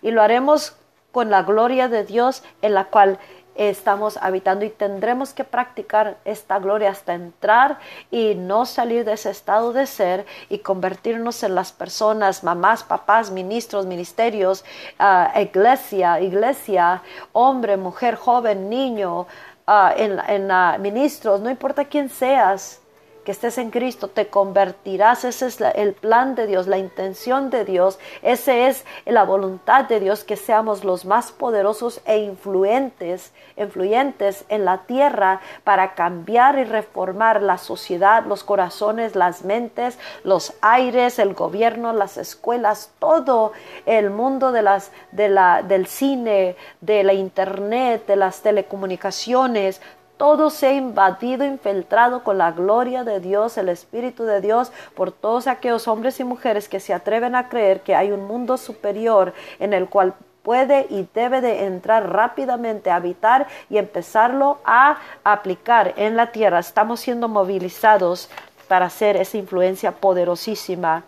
Y 0.00 0.10
lo 0.10 0.22
haremos 0.22 0.76
con 1.10 1.28
la 1.28 1.42
gloria 1.42 1.88
de 1.88 2.04
Dios 2.04 2.42
en 2.62 2.72
la 2.72 2.86
cual 2.86 3.18
estamos 3.54 4.16
habitando 4.16 4.64
y 4.64 4.70
tendremos 4.70 5.34
que 5.34 5.44
practicar 5.44 6.16
esta 6.24 6.58
gloria 6.58 6.90
hasta 6.90 7.14
entrar 7.14 7.78
y 8.10 8.34
no 8.34 8.64
salir 8.64 9.04
de 9.04 9.12
ese 9.12 9.30
estado 9.30 9.72
de 9.72 9.86
ser 9.86 10.26
y 10.48 10.58
convertirnos 10.58 11.42
en 11.42 11.54
las 11.54 11.72
personas, 11.72 12.44
mamás, 12.44 12.82
papás, 12.82 13.30
ministros, 13.30 13.86
ministerios, 13.86 14.64
uh, 14.98 15.38
iglesia, 15.38 16.20
iglesia, 16.20 17.02
hombre, 17.32 17.76
mujer, 17.76 18.14
joven, 18.14 18.70
niño, 18.70 19.26
Ah, 19.66 19.94
en, 19.96 20.18
en 20.28 20.82
ministros, 20.82 21.40
no 21.40 21.50
importa 21.50 21.84
quién 21.84 22.08
seas, 22.08 22.81
que 23.24 23.32
estés 23.32 23.58
en 23.58 23.70
Cristo, 23.70 24.08
te 24.08 24.28
convertirás. 24.28 25.24
Ese 25.24 25.46
es 25.46 25.60
el 25.60 25.92
plan 25.92 26.34
de 26.34 26.46
Dios, 26.46 26.66
la 26.66 26.78
intención 26.78 27.50
de 27.50 27.64
Dios. 27.64 27.98
Ese 28.22 28.66
es 28.68 28.84
la 29.04 29.24
voluntad 29.24 29.84
de 29.84 30.00
Dios, 30.00 30.24
que 30.24 30.36
seamos 30.36 30.84
los 30.84 31.04
más 31.04 31.32
poderosos 31.32 32.00
e 32.04 32.18
influentes, 32.18 33.32
influyentes 33.56 34.44
en 34.48 34.64
la 34.64 34.78
tierra 34.78 35.40
para 35.64 35.94
cambiar 35.94 36.58
y 36.58 36.64
reformar 36.64 37.42
la 37.42 37.58
sociedad, 37.58 38.24
los 38.26 38.44
corazones, 38.44 39.14
las 39.14 39.44
mentes, 39.44 39.98
los 40.24 40.54
aires, 40.60 41.18
el 41.18 41.34
gobierno, 41.34 41.92
las 41.92 42.16
escuelas, 42.16 42.90
todo 42.98 43.52
el 43.86 44.10
mundo 44.10 44.52
de 44.52 44.62
las, 44.62 44.90
de 45.12 45.28
la, 45.28 45.62
del 45.62 45.86
cine, 45.86 46.56
de 46.80 47.04
la 47.04 47.12
internet, 47.12 48.06
de 48.06 48.16
las 48.16 48.42
telecomunicaciones, 48.42 49.80
todo 50.22 50.50
se 50.50 50.68
ha 50.68 50.72
invadido, 50.72 51.44
infiltrado 51.44 52.22
con 52.22 52.38
la 52.38 52.52
gloria 52.52 53.02
de 53.02 53.18
Dios, 53.18 53.58
el 53.58 53.68
Espíritu 53.68 54.22
de 54.22 54.40
Dios, 54.40 54.70
por 54.94 55.10
todos 55.10 55.48
aquellos 55.48 55.88
hombres 55.88 56.20
y 56.20 56.22
mujeres 56.22 56.68
que 56.68 56.78
se 56.78 56.94
atreven 56.94 57.34
a 57.34 57.48
creer 57.48 57.80
que 57.80 57.96
hay 57.96 58.12
un 58.12 58.28
mundo 58.28 58.56
superior 58.56 59.34
en 59.58 59.72
el 59.72 59.88
cual 59.88 60.14
puede 60.44 60.86
y 60.90 61.08
debe 61.12 61.40
de 61.40 61.64
entrar 61.64 62.12
rápidamente 62.12 62.88
a 62.88 62.94
habitar 62.94 63.48
y 63.68 63.78
empezarlo 63.78 64.58
a 64.64 64.98
aplicar 65.24 65.92
en 65.96 66.14
la 66.14 66.30
tierra. 66.30 66.60
Estamos 66.60 67.00
siendo 67.00 67.26
movilizados 67.26 68.30
para 68.68 68.86
hacer 68.86 69.16
esa 69.16 69.38
influencia 69.38 69.90
poderosísima 69.90 71.02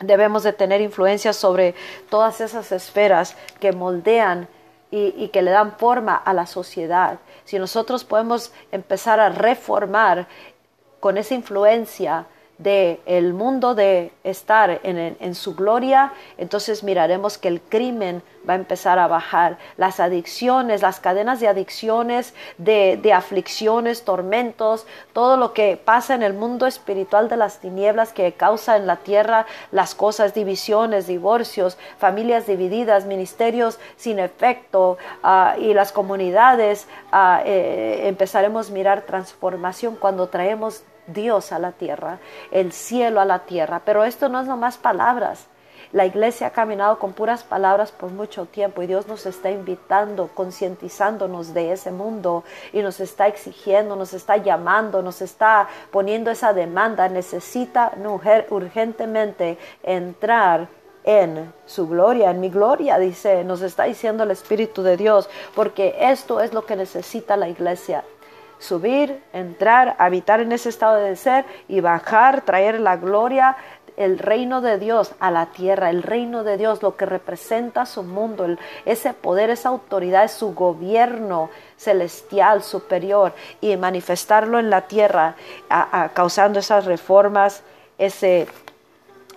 debemos 0.00 0.42
de 0.42 0.52
tener 0.52 0.80
influencia 0.80 1.32
sobre 1.32 1.76
todas 2.10 2.40
esas 2.40 2.72
esferas 2.72 3.36
que 3.60 3.70
moldean 3.70 4.48
y, 4.96 5.28
que 5.28 5.42
le 5.42 5.50
dan 5.50 5.76
forma 5.76 6.14
a 6.14 6.32
la 6.32 6.46
sociedad. 6.46 7.18
Si 7.44 7.58
nosotros 7.58 8.04
podemos 8.04 8.52
empezar 8.70 9.18
a 9.18 9.28
reformar 9.28 10.28
con 11.00 11.18
esa 11.18 11.34
influencia 11.34 12.26
del 12.58 13.00
el 13.06 13.32
mundo 13.32 13.74
de 13.74 14.12
estar 14.22 14.80
en, 14.82 15.16
en, 15.18 15.34
su 15.34 15.54
gloria, 15.54 16.12
entonces 16.38 16.84
miraremos 16.84 17.36
que 17.36 17.48
el 17.48 17.60
crimen 17.60 18.22
va 18.48 18.52
a 18.52 18.56
empezar 18.56 18.98
a 18.98 19.06
bajar. 19.06 19.58
Las 19.76 20.00
adicciones, 20.00 20.82
las 20.82 21.00
cadenas 21.00 21.40
de 21.40 21.48
adicciones, 21.48 22.34
de, 22.58 22.98
de 23.02 23.12
aflicciones, 23.12 24.04
tormentos, 24.04 24.86
todo 25.12 25.36
lo 25.36 25.52
que 25.52 25.76
pasa 25.76 26.14
en 26.14 26.22
el 26.22 26.34
mundo 26.34 26.66
espiritual 26.66 27.28
de 27.28 27.36
las 27.36 27.58
tinieblas 27.58 28.12
que 28.12 28.32
causa 28.32 28.76
en 28.76 28.86
la 28.86 28.96
tierra 28.96 29.46
las 29.72 29.94
cosas, 29.94 30.34
divisiones, 30.34 31.06
divorcios, 31.06 31.78
familias 31.98 32.46
divididas, 32.46 33.06
ministerios 33.06 33.78
sin 33.96 34.18
efecto 34.18 34.98
uh, 35.22 35.60
y 35.60 35.74
las 35.74 35.92
comunidades, 35.92 36.86
uh, 37.12 37.40
eh, 37.44 38.06
empezaremos 38.06 38.70
a 38.70 38.72
mirar 38.72 39.02
transformación 39.02 39.96
cuando 39.96 40.28
traemos 40.28 40.82
Dios 41.06 41.52
a 41.52 41.58
la 41.58 41.72
tierra, 41.72 42.18
el 42.50 42.72
cielo 42.72 43.20
a 43.20 43.24
la 43.24 43.40
tierra. 43.40 43.82
Pero 43.84 44.04
esto 44.04 44.28
no 44.28 44.40
es 44.40 44.46
nomás 44.46 44.76
palabras. 44.76 45.46
La 45.92 46.06
iglesia 46.06 46.48
ha 46.48 46.50
caminado 46.50 46.98
con 46.98 47.12
puras 47.12 47.44
palabras 47.44 47.92
por 47.92 48.10
mucho 48.10 48.46
tiempo 48.46 48.82
y 48.82 48.88
Dios 48.88 49.06
nos 49.06 49.26
está 49.26 49.50
invitando, 49.52 50.28
concientizándonos 50.34 51.54
de 51.54 51.70
ese 51.70 51.92
mundo 51.92 52.42
y 52.72 52.82
nos 52.82 52.98
está 52.98 53.28
exigiendo, 53.28 53.94
nos 53.94 54.12
está 54.12 54.36
llamando, 54.38 55.02
nos 55.02 55.22
está 55.22 55.68
poniendo 55.92 56.32
esa 56.32 56.52
demanda. 56.52 57.08
Necesita 57.08 57.92
mujer 57.96 58.48
urgentemente 58.50 59.56
entrar 59.84 60.68
en 61.04 61.52
su 61.66 61.86
gloria, 61.86 62.30
en 62.30 62.40
mi 62.40 62.48
gloria, 62.48 62.98
dice, 62.98 63.44
nos 63.44 63.60
está 63.60 63.84
diciendo 63.84 64.24
el 64.24 64.30
Espíritu 64.30 64.82
de 64.82 64.96
Dios, 64.96 65.28
porque 65.54 65.94
esto 66.00 66.40
es 66.40 66.52
lo 66.52 66.64
que 66.64 66.76
necesita 66.76 67.36
la 67.36 67.48
iglesia 67.48 68.04
subir, 68.64 69.22
entrar, 69.32 69.94
habitar 69.98 70.40
en 70.40 70.52
ese 70.52 70.70
estado 70.70 70.96
de 70.96 71.16
ser 71.16 71.44
y 71.68 71.80
bajar, 71.80 72.40
traer 72.42 72.80
la 72.80 72.96
gloria, 72.96 73.56
el 73.96 74.18
reino 74.18 74.60
de 74.60 74.78
Dios 74.78 75.12
a 75.20 75.30
la 75.30 75.46
tierra, 75.46 75.90
el 75.90 76.02
reino 76.02 76.42
de 76.42 76.56
Dios, 76.56 76.82
lo 76.82 76.96
que 76.96 77.06
representa 77.06 77.86
su 77.86 78.02
mundo, 78.02 78.46
ese 78.84 79.12
poder, 79.12 79.50
esa 79.50 79.68
autoridad, 79.68 80.30
su 80.30 80.54
gobierno 80.54 81.50
celestial 81.76 82.62
superior 82.62 83.34
y 83.60 83.76
manifestarlo 83.76 84.58
en 84.58 84.70
la 84.70 84.82
tierra, 84.82 85.36
causando 86.14 86.58
esas 86.58 86.86
reformas, 86.86 87.62
ese, 87.98 88.48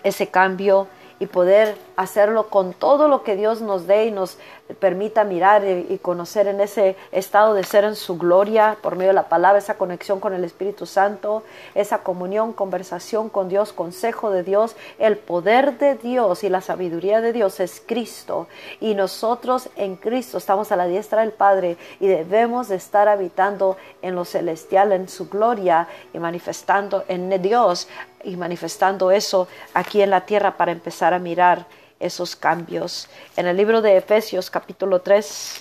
ese 0.03 0.27
cambio 0.27 0.87
y 1.19 1.25
poder 1.25 1.75
hacerlo 1.95 2.49
con 2.49 2.73
todo 2.73 3.07
lo 3.07 3.23
que 3.23 3.35
Dios 3.35 3.61
nos 3.61 3.87
dé 3.87 4.05
y 4.05 4.11
nos 4.11 4.37
permita 4.79 5.23
mirar 5.23 5.63
y, 5.65 5.97
conocer 6.01 6.47
en 6.47 6.61
ese 6.61 6.95
estado 7.11 7.53
de 7.53 7.63
ser 7.63 7.83
en 7.83 7.95
su 7.95 8.17
gloria 8.17 8.77
por 8.81 8.95
medio 8.95 9.09
de 9.09 9.15
la 9.15 9.29
palabra, 9.29 9.57
esa 9.57 9.77
conexión 9.77 10.19
con 10.19 10.33
el 10.33 10.43
Espíritu 10.43 10.85
Santo, 10.85 11.43
esa 11.73 11.99
comunión, 11.99 12.53
conversación 12.53 13.29
con 13.29 13.49
Dios, 13.49 13.73
consejo 13.73 14.29
de 14.29 14.43
Dios, 14.43 14.75
el 14.99 15.17
poder 15.17 15.77
de 15.79 15.95
Dios 15.95 16.43
y 16.43 16.49
la 16.49 16.61
sabiduría 16.61 17.21
de 17.21 17.33
Dios 17.33 17.59
es 17.59 17.81
Cristo. 17.85 18.47
Y 18.79 18.93
nosotros 18.93 19.69
en 19.75 19.95
Cristo 19.95 20.37
estamos 20.37 20.71
a 20.71 20.75
la 20.75 20.85
diestra 20.85 21.21
del 21.21 21.31
Padre 21.31 21.77
y 21.99 22.07
debemos 22.07 22.67
de 22.67 22.75
estar 22.75 23.07
habitando 23.07 23.77
en 24.01 24.15
lo 24.15 24.25
celestial, 24.25 24.91
en 24.91 25.09
su 25.09 25.29
gloria 25.29 25.87
y 26.13 26.19
manifestando 26.19 27.05
en 27.07 27.41
Dios 27.41 27.87
y 28.27 28.35
manifestando 28.35 29.09
eso 29.09 29.47
aquí 29.73 30.01
en 30.01 30.09
la 30.09 30.25
tierra 30.25 30.57
para 30.57 30.73
empezar 30.73 31.13
a 31.13 31.19
mirar 31.19 31.65
esos 31.99 32.35
cambios. 32.35 33.07
En 33.37 33.47
el 33.47 33.55
libro 33.55 33.81
de 33.81 33.95
Efesios 33.95 34.49
capítulo 34.49 34.99
3, 35.01 35.55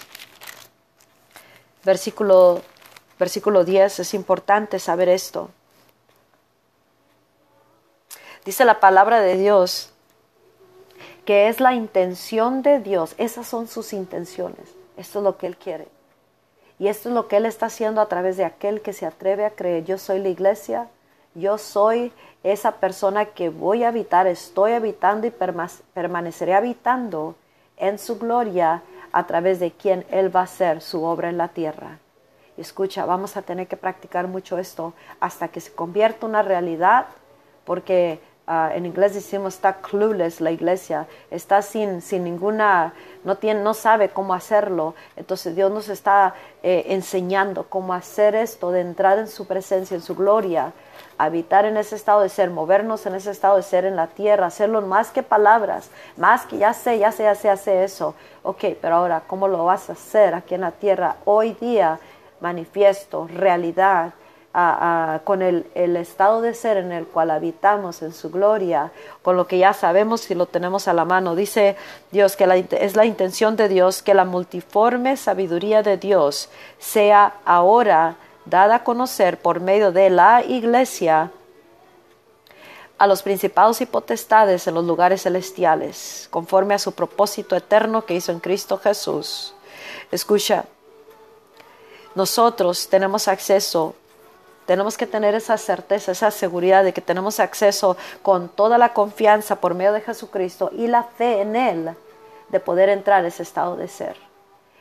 versículo, 1.85 2.61
versículo 3.21 3.65
10, 3.65 4.01
es 4.01 4.15
importante 4.15 4.81
saber 4.81 5.09
esto. 5.09 5.49
Dice 8.45 8.65
la 8.65 8.81
palabra 8.81 9.21
de 9.21 9.37
Dios 9.37 9.91
que 11.25 11.49
es 11.49 11.61
la 11.61 11.75
intención 11.75 12.63
de 12.63 12.81
Dios, 12.81 13.15
esas 13.19 13.49
son 13.49 13.67
sus 13.67 13.93
intenciones, 13.93 14.75
esto 14.97 15.19
es 15.19 15.25
lo 15.25 15.37
que 15.39 15.47
Él 15.47 15.57
quiere. 15.57 15.89
Y 16.79 16.89
esto 16.89 17.09
es 17.09 17.15
lo 17.15 17.27
que 17.27 17.39
Él 17.39 17.47
está 17.47 17.67
haciendo 17.67 18.01
a 18.01 18.09
través 18.09 18.37
de 18.37 18.45
aquel 18.45 18.81
que 18.81 18.93
se 18.93 19.07
atreve 19.07 19.45
a 19.45 19.51
creer. 19.51 19.85
Yo 19.85 19.99
soy 19.99 20.21
la 20.21 20.29
iglesia, 20.29 20.89
yo 21.37 21.59
soy 21.59 22.13
esa 22.43 22.73
persona 22.73 23.27
que 23.27 23.49
voy 23.49 23.85
a 23.85 23.89
habitar, 23.89 24.27
estoy 24.27 24.73
habitando 24.73 25.27
y 25.27 25.33
permaneceré 25.95 26.55
habitando 26.55 27.35
en 27.77 27.99
su 27.99 28.19
gloria 28.19 28.83
a 29.13 29.27
través 29.27 29.61
de 29.61 29.71
quien 29.71 30.07
Él 30.11 30.35
va 30.35 30.41
a 30.41 30.45
hacer 30.45 30.81
su 30.81 31.05
obra 31.05 31.29
en 31.29 31.39
la 31.39 31.49
tierra. 31.49 31.99
Escucha, 32.57 33.05
vamos 33.05 33.37
a 33.37 33.43
tener 33.43 33.67
que 33.67 33.77
practicar 33.77 34.29
mucho 34.29 34.59
esto 34.59 34.95
hasta 35.21 35.49
que 35.49 35.61
se 35.61 35.73
convierta 35.73 36.27
una 36.27 36.43
realidad, 36.43 37.07
porque 37.65 38.21
Ah, 38.49 38.71
en 38.73 38.87
inglés 38.87 39.13
decimos 39.13 39.55
está 39.55 39.79
clueless 39.81 40.41
la 40.41 40.53
iglesia, 40.53 41.09
está 41.33 41.63
sin, 41.63 42.01
sin 42.01 42.23
ninguna, 42.23 42.95
no, 43.25 43.35
tiene, 43.39 43.61
no 43.61 43.75
sabe 43.75 44.11
cómo 44.11 44.35
hacerlo. 44.35 44.95
Entonces 45.17 45.57
Dios 45.57 45.73
nos 45.73 45.89
está 45.89 46.35
eh, 46.63 46.85
enseñando 46.91 47.65
cómo 47.69 47.93
hacer 47.93 48.37
esto, 48.37 48.71
de 48.71 48.83
entrar 48.83 49.19
en 49.19 49.27
su 49.27 49.49
presencia, 49.49 49.97
en 49.97 50.01
su 50.03 50.15
gloria, 50.15 50.73
habitar 51.19 51.65
en 51.65 51.77
ese 51.77 51.97
estado 51.97 52.21
de 52.21 52.29
ser, 52.29 52.51
movernos 52.51 53.05
en 53.07 53.17
ese 53.17 53.33
estado 53.33 53.57
de 53.57 53.65
ser 53.65 53.85
en 53.85 53.97
la 53.97 54.07
tierra, 54.07 54.47
hacerlo 54.47 54.81
más 54.81 55.11
que 55.11 55.25
palabras, 55.25 55.91
más 56.17 56.47
que 56.47 56.59
ya 56.59 56.73
sé, 56.73 57.01
ya 57.01 57.11
sé, 57.11 57.25
ya 57.25 57.35
sé, 57.35 57.51
hace 57.51 57.83
eso. 57.83 58.15
Ok, 58.45 58.65
pero 58.81 58.95
ahora, 58.95 59.25
¿cómo 59.27 59.49
lo 59.49 59.65
vas 59.65 59.91
a 59.91 59.95
hacer 59.95 60.35
aquí 60.35 60.55
en 60.55 60.61
la 60.61 60.71
tierra? 60.71 61.17
Hoy 61.25 61.55
día, 61.55 61.99
manifiesto, 62.39 63.27
realidad 63.27 64.13
con 65.25 65.43
el, 65.43 65.67
estado 65.75 66.41
de 66.41 66.55
ser 66.55 66.79
en 66.79 66.91
el 66.91 67.07
cual 67.07 67.31
habitamos 67.31 68.01
en 68.01 68.15
su 68.15 68.31
gloria, 68.31 68.91
con 69.21 69.37
lo 69.37 69.47
que 69.47 69.59
ya 69.59 69.75
sabemos 69.75 70.31
y 70.31 70.35
lo 70.35 70.47
tenemos 70.47 70.89
a 70.89 70.95
la 70.95 71.05
mano. 71.05 71.35
Dice 71.35 71.77
Dios 72.11 72.37
que 72.37 72.67
es 72.71 72.97
la 72.97 73.05
intención 73.05 73.57
de 73.57 73.69
Dios 73.69 74.01
que 74.01 74.15
la 74.15 74.25
multiforme 74.25 75.19
sabiduría 75.19 75.83
de 75.83 75.99
Dios 75.99 76.49
sea 76.79 77.35
ahora 77.45 78.17
dada 78.47 78.77
a 78.77 78.85
conocer 78.85 79.39
por 79.39 79.61
medio 79.61 79.93
de 79.93 80.09
la 80.09 80.43
iglesia 80.43 81.33
a 82.97 83.07
los 83.07 83.23
principados 83.23 83.83
y 83.83 83.87
potestades 83.87 84.67
en 84.67 84.75
los 84.75 84.87
lugares 84.87 85.25
celestiales, 85.25 86.29
conforme 86.31 86.73
a 86.73 86.79
su 86.79 86.93
propósito 86.93 87.55
eterno 87.57 88.07
que 88.07 88.15
hizo 88.15 88.33
en 88.33 88.41
Cristo 88.41 88.79
Jesús. 88.79 89.53
Escucha, 90.11 90.65
nosotros 92.15 92.89
tenemos 92.89 93.29
acceso 93.29 93.95
tenemos 94.67 94.99
que 94.99 95.07
tener 95.07 95.35
esa 95.35 95.57
certeza, 95.57 96.13
esa 96.13 96.31
seguridad 96.31 96.85
de 96.85 96.93
que 96.93 97.01
tenemos 97.01 97.41
acceso 97.41 97.97
con 98.23 98.49
toda 98.49 98.79
la 98.79 98.93
confianza 98.93 99.57
por 99.57 99.75
medio 99.75 99.93
de 99.93 100.01
Jesucristo 100.01 100.71
y 100.73 100.89
la 100.89 101.05
fe 101.05 101.41
en 101.41 101.57
Él 101.57 101.91
de 102.51 102.61
poder 102.61 102.89
entrar 102.89 103.21
en 103.21 103.27
ese 103.27 103.43
estado 103.43 103.77
de 103.77 103.89
ser. 103.89 104.17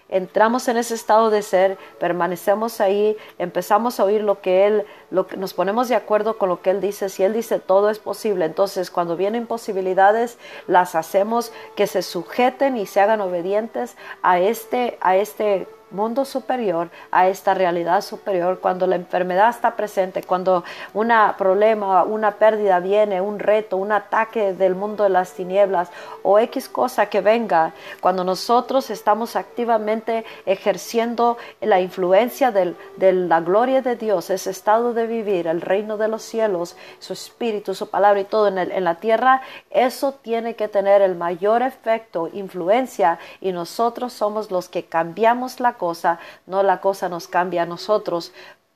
Entramos 0.08 0.68
en 0.68 0.78
ese 0.78 0.94
estado 0.94 1.32
de 1.32 1.42
ser, 1.42 1.80
permanecemos 2.00 2.80
ahí, 2.80 3.18
empezamos 3.40 4.00
a 4.00 4.04
oír 4.04 4.22
lo 4.22 4.40
que 4.40 4.68
Él, 4.68 4.86
lo 5.10 5.26
que, 5.26 5.36
nos 5.36 5.56
ponemos 5.56 5.90
de 5.90 5.96
acuerdo 5.96 6.38
con 6.38 6.48
lo 6.48 6.62
que 6.62 6.70
Él 6.70 6.80
dice. 6.80 7.10
Si 7.10 7.24
Él 7.24 7.34
dice 7.34 7.60
todo 7.60 7.90
es 7.90 7.98
posible, 7.98 8.46
entonces 8.46 8.92
cuando 8.92 9.18
vienen 9.18 9.44
imposibilidades, 9.44 10.38
las 10.68 10.94
hacemos 10.94 11.52
que 11.76 11.88
se 11.88 12.04
sujeten 12.04 12.78
y 12.78 12.86
se 12.86 13.02
hagan 13.02 13.20
obedientes 13.20 13.98
a 14.22 14.40
este, 14.40 15.00
a 15.02 15.18
este 15.18 15.68
mundo 15.92 16.26
superior, 16.26 16.90
a 17.12 17.28
esta 17.28 17.54
realidad 17.54 18.02
superior, 18.02 18.60
cuando 18.60 18.88
la 18.88 18.96
enfermedad 18.96 19.50
está 19.50 19.76
presente, 19.76 20.24
cuando 20.24 20.64
un 20.94 21.12
problema, 21.38 22.04
una 22.04 22.32
pérdida 22.32 22.80
viene, 22.80 23.22
un 23.22 23.40
reto, 23.40 23.78
un 23.78 23.92
ataque 23.92 24.54
del 24.54 24.76
mundo 24.76 25.04
de 25.04 25.10
las 25.10 25.34
tinieblas 25.34 25.90
o 26.24 26.40
X 26.40 26.68
cosa 26.70 27.08
que 27.08 27.22
venga, 27.22 27.74
cuando 28.02 28.24
nosotros 28.24 28.90
estamos 28.90 29.36
activamente 29.36 30.26
ejerciendo 30.46 31.38
la 31.62 31.80
influencia 31.80 32.52
de 32.52 32.76
la 32.98 33.42
gloria 33.42 33.82
de 33.82 33.96
Dios, 33.96 34.30
ese 34.30 34.50
estado 34.50 34.94
de 34.94 35.08
vivir, 35.08 35.48
el 35.48 35.62
reino 35.62 35.98
de 35.98 36.08
los 36.08 36.24
cielos, 36.24 36.76
su 37.00 37.14
espíritu, 37.14 37.76
su 37.76 37.90
palabra 37.90 38.20
y 38.20 38.26
todo 38.26 38.48
en, 38.48 38.58
en 38.58 38.84
la 38.84 38.96
tierra, 38.96 39.42
eso 39.70 40.14
tiene 40.14 40.56
que 40.56 40.68
tener 40.68 41.02
el 41.02 41.16
mayor 41.16 41.62
efecto, 41.62 42.30
influencia 42.34 43.20
y 43.40 43.52
nosotros 43.52 44.14
somos 44.14 44.52
los 44.52 44.70
que 44.70 44.86
cambiamos 44.86 45.60
la 45.60 45.74
cosa, 45.78 46.20
no 46.46 46.64
la 46.64 46.82
cosa 46.82 47.10
nos 47.10 47.28
cambia 47.28 47.64
a 47.64 47.66
nosotros, 47.66 48.32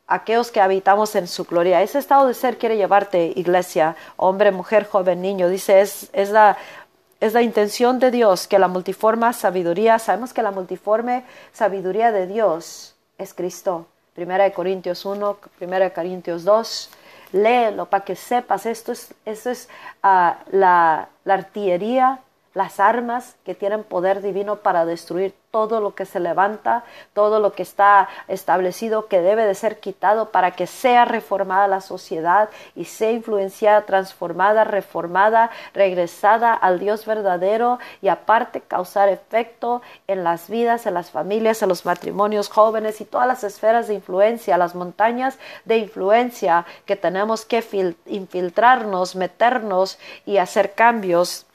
aquellos 0.09 0.51
que 0.51 0.59
habitamos 0.59 1.15
en 1.15 1.27
su 1.27 1.45
gloria. 1.45 1.81
Ese 1.81 1.99
estado 1.99 2.27
de 2.27 2.33
ser 2.33 2.57
quiere 2.57 2.77
llevarte, 2.77 3.31
iglesia, 3.35 3.95
hombre, 4.17 4.51
mujer, 4.51 4.87
joven, 4.87 5.21
niño. 5.21 5.47
Dice, 5.47 5.81
es, 5.81 6.09
es, 6.13 6.31
la, 6.31 6.57
es 7.19 7.33
la 7.33 7.41
intención 7.41 7.99
de 7.99 8.11
Dios 8.11 8.47
que 8.47 8.59
la 8.59 8.67
multiforme 8.67 9.31
sabiduría, 9.33 9.99
sabemos 9.99 10.33
que 10.33 10.41
la 10.41 10.51
multiforme 10.51 11.23
sabiduría 11.53 12.11
de 12.11 12.27
Dios 12.27 12.95
es 13.17 13.33
Cristo. 13.33 13.85
Primera 14.15 14.43
de 14.43 14.51
Corintios 14.51 15.05
1, 15.05 15.37
Primera 15.57 15.85
de 15.85 15.93
Corintios 15.93 16.43
2. 16.43 16.89
Léelo 17.31 17.85
para 17.85 18.03
que 18.03 18.15
sepas, 18.15 18.65
esto 18.65 18.91
es, 18.91 19.13
esto 19.23 19.51
es 19.51 19.69
ah, 20.01 20.39
la, 20.51 21.09
la 21.23 21.33
artillería 21.35 22.19
las 22.53 22.79
armas 22.79 23.35
que 23.45 23.55
tienen 23.55 23.83
poder 23.83 24.21
divino 24.21 24.57
para 24.57 24.85
destruir 24.85 25.33
todo 25.51 25.81
lo 25.81 25.95
que 25.95 26.05
se 26.05 26.19
levanta, 26.19 26.83
todo 27.13 27.39
lo 27.39 27.53
que 27.53 27.63
está 27.63 28.07
establecido 28.27 29.07
que 29.07 29.21
debe 29.21 29.45
de 29.45 29.55
ser 29.55 29.79
quitado 29.79 30.29
para 30.29 30.51
que 30.51 30.67
sea 30.67 31.05
reformada 31.05 31.67
la 31.67 31.81
sociedad 31.81 32.49
y 32.75 32.85
sea 32.85 33.11
influenciada, 33.11 33.85
transformada, 33.85 34.63
reformada, 34.63 35.49
regresada 35.73 36.53
al 36.53 36.79
Dios 36.79 37.05
verdadero 37.05 37.79
y 38.01 38.09
aparte 38.09 38.61
causar 38.61 39.09
efecto 39.09 39.81
en 40.07 40.23
las 40.23 40.49
vidas, 40.49 40.85
en 40.85 40.93
las 40.93 41.09
familias, 41.09 41.61
en 41.63 41.69
los 41.69 41.85
matrimonios 41.85 42.49
jóvenes 42.49 43.01
y 43.01 43.05
todas 43.05 43.27
las 43.27 43.43
esferas 43.43 43.87
de 43.87 43.95
influencia, 43.95 44.57
las 44.57 44.75
montañas 44.75 45.39
de 45.65 45.77
influencia 45.77 46.65
que 46.85 46.95
tenemos 46.95 47.45
que 47.45 47.95
infiltrarnos, 48.05 49.15
meternos 49.15 49.97
y 50.25 50.37
hacer 50.37 50.73
cambios 50.73 51.47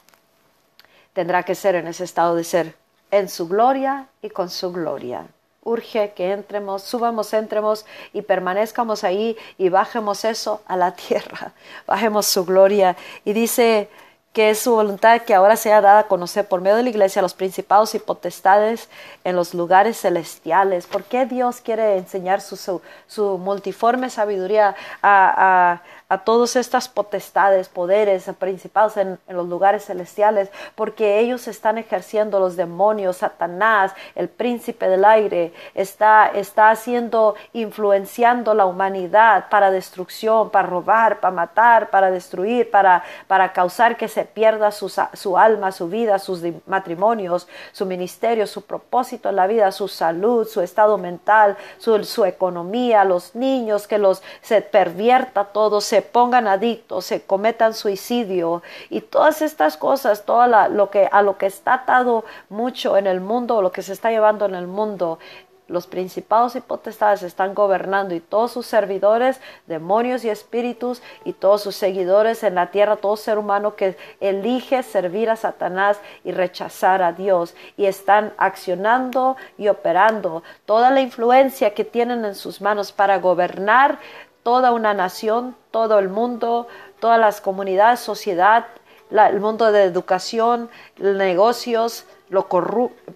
tendrá 1.15 1.43
que 1.45 1.55
ser 1.55 1.77
en 1.77 1.87
ese 1.87 2.05
estado 2.05 2.35
de 2.35 2.45
ser, 2.45 2.75
en 3.11 3.31
su 3.31 3.49
gloria 3.49 4.09
y 4.21 4.29
con 4.29 4.51
su 4.51 4.71
gloria. 4.73 5.27
Urge 5.63 6.13
que 6.15 6.33
entremos, 6.33 6.83
subamos, 6.83 7.33
entremos 7.33 7.87
y 8.13 8.21
permanezcamos 8.21 9.03
ahí 9.03 9.35
y 9.57 9.71
bajemos 9.71 10.27
eso 10.27 10.61
a 10.67 10.77
la 10.77 10.93
tierra, 10.95 11.53
bajemos 11.87 12.27
su 12.27 12.45
gloria. 12.45 12.97
Y 13.25 13.33
dice 13.33 13.89
que 14.35 14.51
es 14.51 14.59
su 14.59 14.73
voluntad 14.73 15.23
que 15.23 15.33
ahora 15.33 15.55
sea 15.55 15.81
dada 15.81 16.01
a 16.01 16.09
conocer 16.09 16.49
por 16.49 16.61
medio 16.61 16.77
de 16.77 16.83
la 16.83 16.91
iglesia 16.91 17.21
a 17.21 17.23
los 17.23 17.35
principados 17.35 17.95
y 17.95 18.01
potestades 18.01 18.89
en 19.23 19.37
los 19.37 19.55
lugares 19.55 20.01
celestiales. 20.01 20.89
¿Por 20.89 21.05
qué 21.05 21.25
Dios 21.25 21.61
quiere 21.61 21.97
enseñar 21.97 22.41
su, 22.41 22.81
su, 23.07 23.39
multiforme 23.39 24.11
sabiduría 24.11 24.75
a, 25.05 25.81
a 26.09 26.19
todas 26.19 26.57
estas 26.57 26.89
potestades, 26.89 27.69
poderes, 27.69 28.31
principados 28.39 28.97
en, 28.97 29.19
los 29.29 29.49
lugares 29.49 29.87
celestiales, 29.87 30.51
porque 30.75 31.19
ellos 31.19 31.49
están 31.49 31.79
ejerciendo 31.79 32.39
los 32.39 32.57
demonios, 32.57 33.19
Satanás, 33.19 33.93
el 34.15 34.29
príncipe 34.29 34.89
del 34.89 35.05
aire, 35.05 35.53
está, 35.75 36.29
está 36.29 36.71
haciendo, 36.71 37.35
influenciando 37.53 38.55
la 38.55 38.67
humanidad 38.67 39.49
para 39.49 39.71
destrucción, 39.71 40.51
para 40.51 40.69
robar, 40.69 41.21
para 41.21 41.35
matar, 41.35 41.91
para 41.91 42.11
destruir, 42.11 42.71
para, 42.71 43.03
para 43.27 43.53
causar 43.53 43.97
que 43.97 44.09
se 44.09 44.25
pierda 44.25 44.71
su, 44.73 44.89
su 44.89 45.39
alma, 45.39 45.73
su 45.73 45.89
vida, 45.89 46.19
sus 46.19 46.43
matrimonios, 46.67 47.49
su 47.73 47.87
ministerio, 47.87 48.47
su 48.47 48.63
propósito 48.63 49.31
en 49.31 49.37
la 49.37 49.47
vida, 49.47 49.73
su 49.73 49.89
salud, 49.89 50.47
su 50.47 50.61
estado 50.61 50.99
mental, 50.99 51.57
su, 51.79 52.05
su 52.05 52.25
economía, 52.25 53.05
los 53.05 53.35
niños, 53.35 53.87
que 53.87 53.99
los 53.99 54.23
se 54.43 54.61
pervierta 54.61 55.45
todo, 55.47 55.81
se 55.95 56.03
pongan 56.03 56.49
adictos, 56.49 57.05
se 57.05 57.23
cometan 57.23 57.73
suicidio 57.73 58.65
y 58.91 59.01
todas 59.01 59.43
estas 59.43 59.77
cosas, 59.77 60.25
todo 60.25 60.45
lo 60.71 60.91
que, 60.91 61.09
a 61.13 61.23
lo 61.23 61.39
que 61.39 61.47
está 61.47 61.75
atado 61.75 62.25
mucho 62.49 62.97
en 62.97 63.07
el 63.07 63.21
mundo, 63.21 63.63
lo 63.63 63.71
que 63.71 63.83
se 63.83 63.93
está 63.93 64.11
llevando 64.11 64.45
en 64.47 64.57
el 64.57 64.67
mundo, 64.67 65.21
los 65.69 65.87
principados 65.87 66.57
y 66.57 66.61
potestades 66.61 67.23
están 67.23 67.55
gobernando 67.55 68.15
y 68.15 68.21
todos 68.21 68.53
sus 68.53 68.67
servidores, 68.67 69.41
demonios 69.67 70.25
y 70.25 70.31
espíritus 70.31 71.01
y 71.25 71.33
todos 71.33 71.63
sus 71.63 71.77
seguidores 71.77 72.43
en 72.43 72.57
la 72.57 72.73
tierra, 72.73 72.97
todo 72.97 73.17
ser 73.17 73.39
humano 73.39 73.77
que 73.77 73.97
elige 74.21 74.83
servir 74.83 75.31
a 75.31 75.37
Satanás 75.37 76.01
y 76.23 76.33
rechazar 76.33 77.03
a 77.03 77.13
Dios 77.13 77.55
y 77.77 77.87
están 77.87 78.35
accionando 78.37 79.37
y 79.57 79.69
operando 79.69 80.43
toda 80.67 80.91
la 80.91 81.01
influencia 81.01 81.73
que 81.73 81.85
tienen 81.85 82.25
en 82.25 82.35
sus 82.35 82.61
manos 82.61 82.93
para 82.93 83.19
gobernar 83.19 83.99
toda 84.45 84.71
una 84.71 84.95
nación, 84.95 85.57
todo 85.73 85.99
el 85.99 86.09
mundo, 86.09 86.69
todas 87.01 87.19
las 87.19 87.41
comunidades, 87.41 87.99
sociedad, 87.99 88.67
el 89.11 89.41
mundo 89.41 89.73
de 89.73 89.83
educación, 89.83 90.71
negocios, 90.99 92.07
lo 92.29 92.47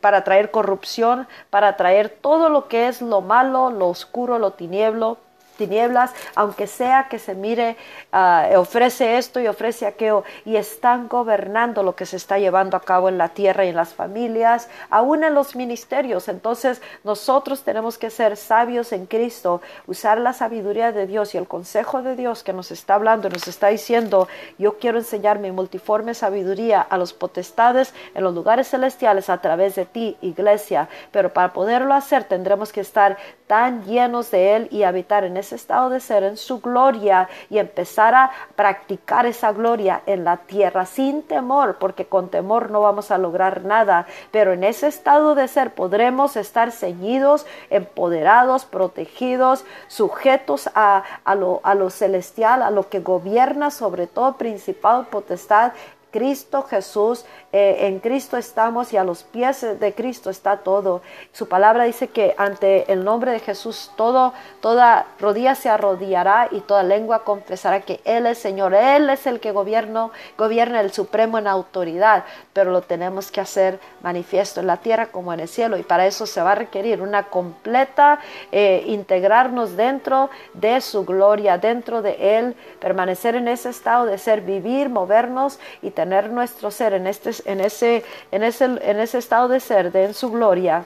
para 0.00 0.24
traer 0.24 0.50
corrupción, 0.50 1.28
para 1.50 1.76
traer 1.76 2.08
todo 2.08 2.48
lo 2.48 2.68
que 2.68 2.88
es 2.88 3.00
lo 3.02 3.20
malo, 3.20 3.70
lo 3.70 3.88
oscuro, 3.88 4.38
lo 4.38 4.52
tinieblo, 4.52 5.18
tinieblas, 5.58 6.14
aunque 6.34 6.66
sea 6.66 7.08
que 7.10 7.18
se 7.18 7.34
mire, 7.34 7.76
uh, 8.14 8.58
ofrece 8.58 9.18
esto 9.18 9.40
y 9.40 9.46
ofrece 9.46 9.86
aquello, 9.86 10.24
y 10.46 10.56
están 10.56 11.08
gobernando 11.08 11.82
lo 11.82 11.94
que 11.94 12.06
se 12.06 12.16
está 12.16 12.38
llevando 12.38 12.78
a 12.78 12.80
cabo 12.80 13.10
en 13.10 13.18
la 13.18 13.28
tierra 13.28 13.66
y 13.66 13.68
en 13.68 13.76
las 13.76 13.92
familias, 13.92 14.70
aún 14.88 15.24
en 15.24 15.34
los 15.34 15.54
ministerios. 15.54 16.28
Entonces 16.28 16.80
nosotros 17.04 17.62
tenemos 17.62 17.98
que 17.98 18.08
ser 18.08 18.36
sabios 18.36 18.92
en 18.92 19.04
Cristo, 19.06 19.60
usar 19.86 20.18
la 20.18 20.32
sabiduría 20.32 20.92
de 20.92 21.06
Dios 21.06 21.34
y 21.34 21.38
el 21.38 21.46
consejo 21.48 22.02
de 22.02 22.16
Dios 22.16 22.42
que 22.42 22.52
nos 22.52 22.70
está 22.70 22.94
hablando, 22.94 23.28
nos 23.28 23.48
está 23.48 23.68
diciendo, 23.68 24.28
yo 24.58 24.78
quiero 24.78 24.98
enseñar 24.98 25.38
mi 25.38 25.50
multiforme 25.50 26.14
sabiduría 26.14 26.80
a 26.80 26.96
los 26.96 27.12
potestades 27.12 27.92
en 28.14 28.22
los 28.22 28.34
lugares 28.34 28.68
celestiales 28.68 29.28
a 29.28 29.40
través 29.40 29.74
de 29.74 29.84
ti, 29.84 30.16
iglesia. 30.20 30.88
Pero 31.10 31.32
para 31.32 31.52
poderlo 31.52 31.94
hacer 31.94 32.24
tendremos 32.24 32.72
que 32.72 32.80
estar 32.80 33.18
tan 33.48 33.84
llenos 33.84 34.30
de 34.30 34.54
Él 34.54 34.68
y 34.70 34.84
habitar 34.84 35.24
en 35.24 35.36
ese 35.36 35.47
estado 35.52 35.90
de 35.90 36.00
ser, 36.00 36.22
en 36.22 36.36
su 36.36 36.60
gloria 36.60 37.28
y 37.50 37.58
empezar 37.58 38.14
a 38.14 38.30
practicar 38.56 39.26
esa 39.26 39.52
gloria 39.52 40.02
en 40.06 40.24
la 40.24 40.38
tierra 40.38 40.86
sin 40.86 41.22
temor, 41.22 41.76
porque 41.78 42.06
con 42.06 42.28
temor 42.28 42.70
no 42.70 42.80
vamos 42.80 43.10
a 43.10 43.18
lograr 43.18 43.64
nada, 43.64 44.06
pero 44.30 44.52
en 44.52 44.64
ese 44.64 44.86
estado 44.88 45.34
de 45.34 45.48
ser 45.48 45.74
podremos 45.74 46.36
estar 46.36 46.72
ceñidos, 46.72 47.46
empoderados, 47.70 48.64
protegidos, 48.64 49.64
sujetos 49.86 50.68
a, 50.74 51.02
a, 51.24 51.34
lo, 51.34 51.60
a 51.62 51.74
lo 51.74 51.90
celestial, 51.90 52.62
a 52.62 52.70
lo 52.70 52.88
que 52.88 53.00
gobierna 53.00 53.70
sobre 53.70 54.06
todo 54.06 54.36
principal, 54.36 55.06
potestad 55.06 55.72
Cristo 56.10 56.62
Jesús, 56.62 57.24
eh, 57.52 57.86
en 57.86 58.00
Cristo 58.00 58.36
estamos 58.36 58.92
y 58.92 58.96
a 58.96 59.04
los 59.04 59.24
pies 59.24 59.66
de 59.78 59.94
Cristo 59.94 60.30
está 60.30 60.58
todo. 60.58 61.02
Su 61.32 61.48
palabra 61.48 61.84
dice 61.84 62.08
que 62.08 62.34
ante 62.38 62.90
el 62.92 63.04
nombre 63.04 63.32
de 63.32 63.40
Jesús 63.40 63.90
todo, 63.96 64.32
toda 64.60 65.06
rodilla 65.18 65.54
se 65.54 65.68
arrodillará 65.68 66.48
y 66.50 66.60
toda 66.60 66.82
lengua 66.82 67.24
confesará 67.24 67.80
que 67.80 68.00
Él 68.04 68.26
es 68.26 68.38
Señor. 68.38 68.74
Él 68.74 69.10
es 69.10 69.26
el 69.26 69.40
que 69.40 69.52
gobierna, 69.52 70.10
gobierna 70.36 70.80
el 70.80 70.92
supremo 70.92 71.38
en 71.38 71.46
autoridad, 71.46 72.24
pero 72.52 72.70
lo 72.70 72.82
tenemos 72.82 73.30
que 73.30 73.40
hacer 73.40 73.80
manifiesto 74.02 74.60
en 74.60 74.66
la 74.66 74.78
tierra 74.78 75.06
como 75.06 75.32
en 75.32 75.40
el 75.40 75.48
cielo 75.48 75.76
y 75.76 75.82
para 75.82 76.06
eso 76.06 76.26
se 76.26 76.42
va 76.42 76.52
a 76.52 76.54
requerir 76.54 77.02
una 77.02 77.24
completa 77.24 78.18
eh, 78.52 78.84
integrarnos 78.86 79.76
dentro 79.76 80.30
de 80.54 80.80
su 80.80 81.04
gloria, 81.04 81.58
dentro 81.58 82.02
de 82.02 82.38
Él, 82.38 82.56
permanecer 82.80 83.34
en 83.34 83.48
ese 83.48 83.70
estado 83.70 84.06
de 84.06 84.18
ser, 84.18 84.40
vivir, 84.42 84.88
movernos 84.88 85.58
y 85.82 85.90
tener 85.98 86.30
nuestro 86.30 86.70
ser 86.70 86.92
en, 86.92 87.08
este, 87.08 87.32
en, 87.44 87.60
ese, 87.60 88.04
en, 88.30 88.44
ese, 88.44 88.66
en 88.66 89.00
ese 89.00 89.18
estado 89.18 89.48
de 89.48 89.58
ser, 89.58 89.90
de 89.90 90.04
en 90.04 90.14
su 90.14 90.30
gloria, 90.30 90.84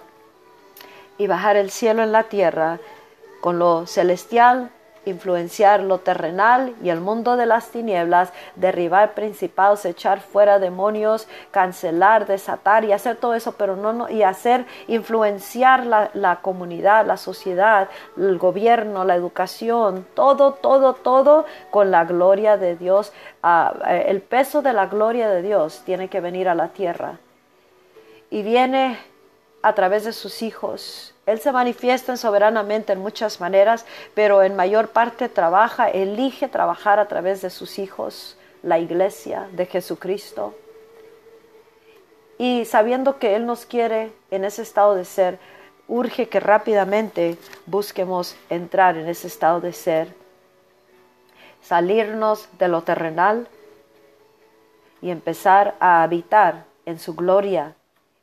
y 1.19 1.27
bajar 1.27 1.57
el 1.57 1.71
cielo 1.71 2.03
en 2.03 2.13
la 2.13 2.23
tierra 2.23 2.81
con 3.43 3.59
lo 3.59 3.87
celestial 3.87 4.71
influenciar 5.05 5.83
lo 5.83 5.99
terrenal 5.99 6.75
y 6.83 6.91
el 6.91 7.01
mundo 7.01 7.37
de 7.37 7.47
las 7.47 7.71
tinieblas, 7.71 8.33
derribar 8.57 9.15
principados, 9.15 9.85
echar 9.85 10.21
fuera 10.21 10.59
demonios, 10.59 11.29
cancelar, 11.51 12.27
desatar 12.27 12.85
y 12.85 12.93
hacer 12.93 13.17
todo 13.17 13.35
eso, 13.35 13.53
pero 13.53 13.77
no, 13.77 13.93
no 13.93 14.09
y 14.09 14.23
hacer 14.23 14.67
influenciar 14.87 15.87
la, 15.87 16.11
la 16.15 16.41
comunidad, 16.41 17.07
la 17.07 17.17
sociedad, 17.17 17.89
el 18.17 18.39
gobierno, 18.39 19.05
la 19.05 19.17
educación, 19.17 20.07
todo, 20.15 20.53
todo, 20.55 20.95
todo 20.95 21.47
con 21.71 21.91
la 21.91 22.05
gloria 22.05 22.57
de 22.57 22.77
Dios. 22.77 23.13
Ah, 23.43 23.75
eh, 23.89 24.05
el 24.09 24.21
peso 24.21 24.63
de 24.63 24.73
la 24.73 24.87
gloria 24.87 25.29
de 25.29 25.43
Dios 25.43 25.83
tiene 25.85 26.09
que 26.09 26.21
venir 26.21 26.49
a 26.49 26.55
la 26.55 26.69
tierra 26.69 27.19
y 28.31 28.43
viene 28.43 28.99
a 29.63 29.75
través 29.75 30.05
de 30.05 30.13
sus 30.13 30.43
hijos 30.43 31.13
él 31.25 31.39
se 31.39 31.53
manifiesta 31.53 32.17
soberanamente 32.17 32.93
en 32.93 32.99
muchas 32.99 33.41
maneras, 33.41 33.87
pero 34.15 34.43
en 34.43 34.57
mayor 34.57 34.89
parte 34.89 35.29
trabaja, 35.29 35.89
elige 35.89 36.49
trabajar 36.49 36.99
a 36.99 37.07
través 37.07 37.43
de 37.43 37.51
sus 37.51 37.79
hijos, 37.79 38.37
la 38.63 38.79
iglesia 38.79 39.49
de 39.53 39.67
Jesucristo. 39.67 40.55
Y 42.39 42.65
sabiendo 42.65 43.19
que 43.19 43.37
Él 43.37 43.47
nos 43.47 43.67
quiere 43.67 44.13
en 44.33 44.45
ese 44.45 44.63
estado 44.63 44.97
de 44.97 45.05
ser, 45.05 45.39
urge 45.87 46.29
que 46.29 46.41
rápidamente 46.41 47.39
busquemos 47.67 48.35
entrar 48.51 48.97
en 48.97 49.09
ese 49.09 49.29
estado 49.29 49.61
de 49.61 49.73
ser, 49.73 50.13
salirnos 51.61 52.49
de 52.59 52.67
lo 52.67 52.83
terrenal 52.83 53.47
y 55.01 55.11
empezar 55.11 55.77
a 55.79 56.03
habitar 56.03 56.65
en 56.85 56.99
su 56.99 57.15
gloria. 57.15 57.77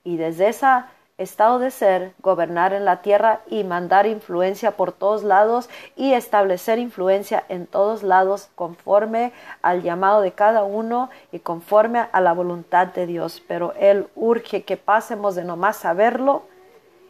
Y 0.04 0.18
desde 0.18 0.50
esa 0.50 0.90
estado 1.20 1.60
de 1.60 1.70
ser, 1.70 2.14
gobernar 2.22 2.74
en 2.74 2.86
la 2.86 3.02
tierra 3.02 3.42
y 3.48 3.64
mandar 3.64 4.08
influencia 4.08 4.72
por 4.72 4.94
todos 4.94 5.24
lados 5.24 5.70
y 5.96 6.14
establecer 6.14 6.80
influencia 6.80 7.44
en 7.50 7.68
todos 7.68 8.04
lados 8.04 8.50
conforme 8.56 9.34
al 9.62 9.84
llamado 9.84 10.22
de 10.22 10.32
cada 10.32 10.64
uno 10.64 11.10
y 11.32 11.40
conforme 11.40 12.08
a 12.12 12.22
la 12.22 12.34
voluntad 12.34 12.88
de 12.88 13.06
Dios. 13.06 13.44
Pero 13.48 13.74
Él 13.78 14.08
urge 14.16 14.64
que 14.64 14.78
pasemos 14.78 15.36
de 15.36 15.44
nomás 15.44 15.78
saberlo, 15.78 16.44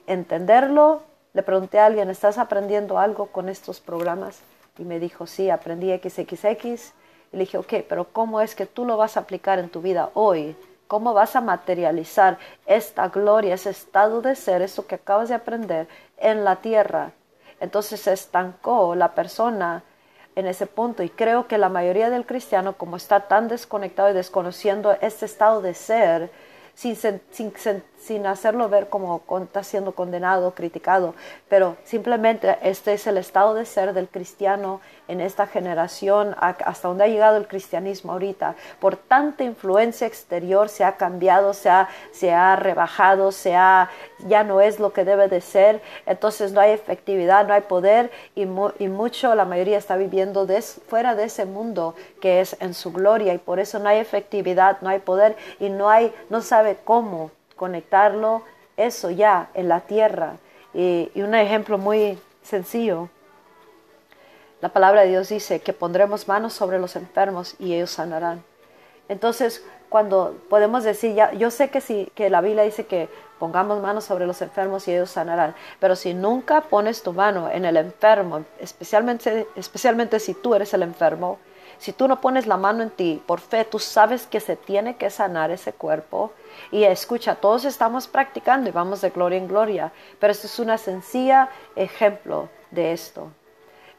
entenderlo. 0.07 1.01
Le 1.33 1.43
pregunté 1.43 1.79
a 1.79 1.85
alguien, 1.85 2.09
¿estás 2.09 2.39
aprendiendo 2.39 2.97
algo 2.97 3.27
con 3.27 3.47
estos 3.47 3.79
programas? 3.79 4.41
Y 4.79 4.83
me 4.83 4.99
dijo, 4.99 5.27
sí, 5.27 5.51
aprendí 5.51 5.95
XXX. 5.95 6.93
Y 7.31 7.37
le 7.37 7.39
dije, 7.41 7.59
ok, 7.59 7.73
pero 7.87 8.05
¿cómo 8.11 8.41
es 8.41 8.55
que 8.55 8.65
tú 8.65 8.85
lo 8.85 8.97
vas 8.97 9.17
a 9.17 9.19
aplicar 9.19 9.59
en 9.59 9.69
tu 9.69 9.81
vida 9.81 10.09
hoy? 10.15 10.55
¿Cómo 10.89 11.13
vas 11.13 11.35
a 11.35 11.41
materializar 11.41 12.39
esta 12.65 13.09
gloria, 13.09 13.53
ese 13.53 13.69
estado 13.69 14.23
de 14.23 14.35
ser, 14.35 14.63
eso 14.63 14.87
que 14.87 14.95
acabas 14.95 15.29
de 15.29 15.35
aprender 15.35 15.87
en 16.17 16.43
la 16.43 16.55
tierra? 16.55 17.11
Entonces 17.59 18.01
se 18.01 18.11
estancó 18.11 18.95
la 18.95 19.13
persona 19.13 19.83
en 20.35 20.47
ese 20.47 20.65
punto 20.65 21.03
y 21.03 21.09
creo 21.09 21.47
que 21.47 21.59
la 21.59 21.69
mayoría 21.69 22.09
del 22.09 22.25
cristiano, 22.25 22.73
como 22.73 22.97
está 22.97 23.27
tan 23.27 23.49
desconectado 23.49 24.09
y 24.09 24.13
desconociendo 24.13 24.97
este 24.99 25.27
estado 25.27 25.61
de 25.61 25.75
ser, 25.75 26.31
sin, 26.73 26.95
sin, 26.95 27.53
hacerlo 28.25 28.69
ver 28.69 28.89
como 28.89 29.21
está 29.43 29.63
siendo 29.63 29.93
condenado, 29.93 30.55
criticado, 30.55 31.13
pero 31.47 31.77
simplemente 31.83 32.57
este 32.63 32.93
es 32.93 33.05
el 33.07 33.17
estado 33.17 33.53
de 33.53 33.65
ser 33.65 33.93
del 33.93 34.07
cristiano 34.07 34.81
en 35.07 35.21
esta 35.21 35.47
generación, 35.47 36.35
hasta 36.39 36.87
donde 36.87 37.03
ha 37.03 37.07
llegado 37.07 37.37
el 37.37 37.47
cristianismo 37.47 38.13
ahorita. 38.13 38.55
Por 38.79 38.95
tanta 38.95 39.43
influencia 39.43 40.07
exterior 40.07 40.69
se 40.69 40.83
ha 40.83 40.97
cambiado, 40.97 41.53
se 41.53 41.69
ha, 41.69 41.89
se 42.11 42.33
ha 42.33 42.55
rebajado, 42.55 43.31
se 43.31 43.55
ha, 43.55 43.89
ya 44.27 44.43
no 44.43 44.61
es 44.61 44.79
lo 44.79 44.93
que 44.93 45.05
debe 45.05 45.27
de 45.27 45.41
ser, 45.41 45.81
entonces 46.05 46.51
no 46.51 46.61
hay 46.61 46.71
efectividad, 46.71 47.47
no 47.47 47.53
hay 47.53 47.61
poder 47.61 48.11
y, 48.35 48.43
y 48.43 48.87
mucho, 48.87 49.35
la 49.35 49.45
mayoría 49.45 49.77
está 49.77 49.97
viviendo 49.97 50.47
fuera 50.87 51.15
de 51.15 51.25
ese 51.25 51.45
mundo 51.45 51.95
que 52.21 52.41
es 52.41 52.55
en 52.59 52.73
su 52.73 52.91
gloria 52.91 53.33
y 53.33 53.37
por 53.37 53.59
eso 53.59 53.79
no 53.79 53.89
hay 53.89 53.99
efectividad, 53.99 54.77
no 54.81 54.89
hay 54.89 54.99
poder 54.99 55.35
y 55.59 55.69
no, 55.69 55.89
hay, 55.89 56.13
no 56.29 56.41
sabe 56.41 56.77
cómo 56.83 57.31
conectarlo 57.59 58.43
eso 58.77 59.11
ya 59.11 59.49
en 59.53 59.67
la 59.67 59.81
tierra. 59.81 60.37
Y, 60.73 61.11
un 61.15 61.35
ejemplo 61.35 61.77
muy 61.77 62.17
sencillo, 62.41 63.09
la 64.61 64.69
palabra 64.69 65.01
de 65.01 65.09
Dios 65.09 65.27
dice 65.29 65.59
que 65.59 65.73
pondremos 65.73 66.27
manos 66.27 66.53
sobre 66.53 66.79
los 66.79 66.95
enfermos 66.95 67.55
y 67.59 67.73
ellos 67.73 67.91
sanarán. 67.91 68.43
Entonces, 69.09 69.65
cuando 69.89 70.37
podemos 70.49 70.83
decir, 70.83 71.13
ya, 71.15 71.33
yo 71.33 71.51
sé 71.51 71.69
que, 71.69 71.81
si, 71.81 72.05
que 72.15 72.29
la 72.29 72.41
Biblia 72.41 72.63
dice 72.63 72.85
que 72.85 73.09
pongamos 73.39 73.81
manos 73.81 74.05
sobre 74.05 74.25
los 74.25 74.41
enfermos 74.41 74.87
y 74.87 74.93
ellos 74.93 75.09
sanarán, 75.09 75.55
pero 75.79 75.95
si 75.95 76.13
nunca 76.13 76.61
pones 76.61 77.03
tu 77.03 77.11
mano 77.11 77.49
en 77.51 77.65
el 77.65 77.75
enfermo, 77.75 78.45
especialmente, 78.59 79.47
especialmente 79.55 80.19
si 80.19 80.33
tú 80.33 80.55
eres 80.55 80.73
el 80.73 80.83
enfermo, 80.83 81.39
si 81.79 81.93
tú 81.93 82.07
no 82.07 82.19
pones 82.19 82.45
la 82.45 82.57
mano 82.57 82.83
en 82.83 82.89
ti 82.89 83.21
por 83.25 83.39
fe, 83.39 83.65
tú 83.65 83.79
sabes 83.79 84.27
que 84.27 84.39
se 84.39 84.55
tiene 84.55 84.97
que 84.97 85.09
sanar 85.09 85.49
ese 85.49 85.73
cuerpo. 85.73 86.31
Y 86.71 86.83
escucha, 86.83 87.35
todos 87.35 87.65
estamos 87.65 88.07
practicando 88.07 88.69
y 88.69 88.73
vamos 88.73 89.01
de 89.01 89.09
gloria 89.09 89.37
en 89.37 89.47
gloria, 89.47 89.91
pero 90.19 90.31
esto 90.31 90.47
es 90.47 90.59
una 90.59 90.77
sencilla 90.77 91.49
ejemplo 91.75 92.49
de 92.69 92.91
esto. 92.91 93.31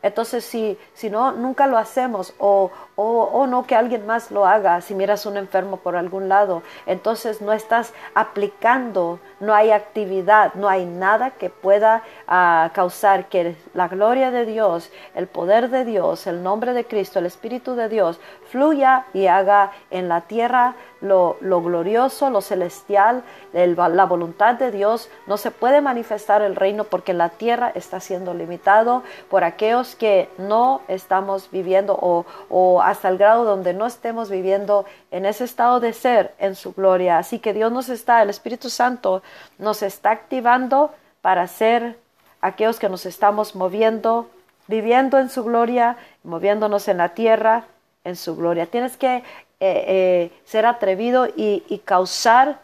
Entonces, 0.03 0.45
si, 0.45 0.79
si 0.95 1.11
no, 1.11 1.33
nunca 1.33 1.67
lo 1.67 1.77
hacemos. 1.77 2.35
O, 2.39 2.71
o, 2.97 3.47
no 3.47 3.67
que 3.67 3.75
alguien 3.75 4.07
más 4.07 4.31
lo 4.31 4.47
haga, 4.47 4.81
si 4.81 4.95
miras 4.95 5.25
un 5.27 5.37
enfermo 5.37 5.79
por 5.79 5.97
algún 5.97 6.29
lado, 6.29 6.63
entonces 6.87 7.41
no 7.41 7.53
estás 7.53 7.95
aplicando, 8.15 9.19
no 9.41 9.55
hay 9.55 9.71
actividad, 9.71 10.55
no 10.55 10.69
hay 10.69 10.85
nada 10.85 11.31
que 11.31 11.49
pueda 11.49 12.03
ah, 12.29 12.71
causar 12.75 13.29
que 13.29 13.57
la 13.73 13.89
gloria 13.89 14.31
de 14.31 14.45
Dios, 14.45 14.91
el 15.15 15.27
poder 15.27 15.71
de 15.71 15.85
Dios, 15.85 16.27
el 16.27 16.43
nombre 16.43 16.75
de 16.75 16.85
Cristo, 16.85 17.19
el 17.19 17.27
Espíritu 17.27 17.75
de 17.75 17.89
Dios 17.89 18.21
fluya 18.51 19.07
y 19.15 19.27
haga 19.27 19.73
en 19.91 20.09
la 20.09 20.23
tierra 20.23 20.75
lo, 21.01 21.37
glorioso, 21.41 22.31
lo 22.31 22.41
celestial, 22.41 23.23
la 23.53 24.05
voluntad 24.07 24.55
de 24.55 24.71
Dios. 24.71 25.09
No 25.27 25.37
se 25.37 25.51
puede 25.51 25.81
manifestar 25.81 26.43
el 26.43 26.57
reino 26.57 26.85
porque 26.85 27.15
la 27.15 27.31
tierra 27.31 27.73
está 27.75 28.01
siendo 28.01 28.35
limitado 28.35 29.03
por 29.29 29.45
aquellos 29.45 29.95
que 29.97 30.29
no 30.39 30.83
estamos 30.89 31.51
viviendo 31.51 31.99
o, 32.01 32.27
o 32.49 32.83
hasta 32.83 33.09
el 33.09 33.19
grado 33.19 33.45
donde 33.45 33.75
no 33.75 33.87
estemos 33.87 34.31
viviendo 34.31 34.85
en 35.11 35.27
ese 35.27 35.45
estado 35.45 35.81
de 35.81 35.93
ser 35.93 36.35
en 36.39 36.55
su 36.55 36.73
gloria. 36.73 37.19
Así 37.19 37.39
que 37.39 37.53
Dios 37.53 37.73
nos 37.73 37.89
está, 37.89 38.23
el 38.23 38.31
Espíritu 38.31 38.71
Santo 38.71 39.23
nos 39.59 39.83
está 39.83 40.11
activando 40.11 40.93
para 41.23 41.47
ser 41.47 41.99
aquellos 42.41 42.79
que 42.79 42.89
nos 42.89 43.07
estamos 43.07 43.55
moviendo 43.55 44.29
viviendo 44.71 45.19
en 45.19 45.29
su 45.29 45.45
gloria, 45.45 45.97
moviéndonos 46.23 46.89
en 46.89 46.99
la 46.99 47.11
tierra 47.11 47.65
en 48.05 48.17
su 48.17 48.37
gloria. 48.37 48.67
Tienes 48.67 48.97
que 48.97 49.23
eh, 49.61 49.85
eh, 49.87 50.41
ser 50.45 50.67
atrevido 50.67 51.27
y, 51.27 51.63
y 51.69 51.79
causar 51.79 52.61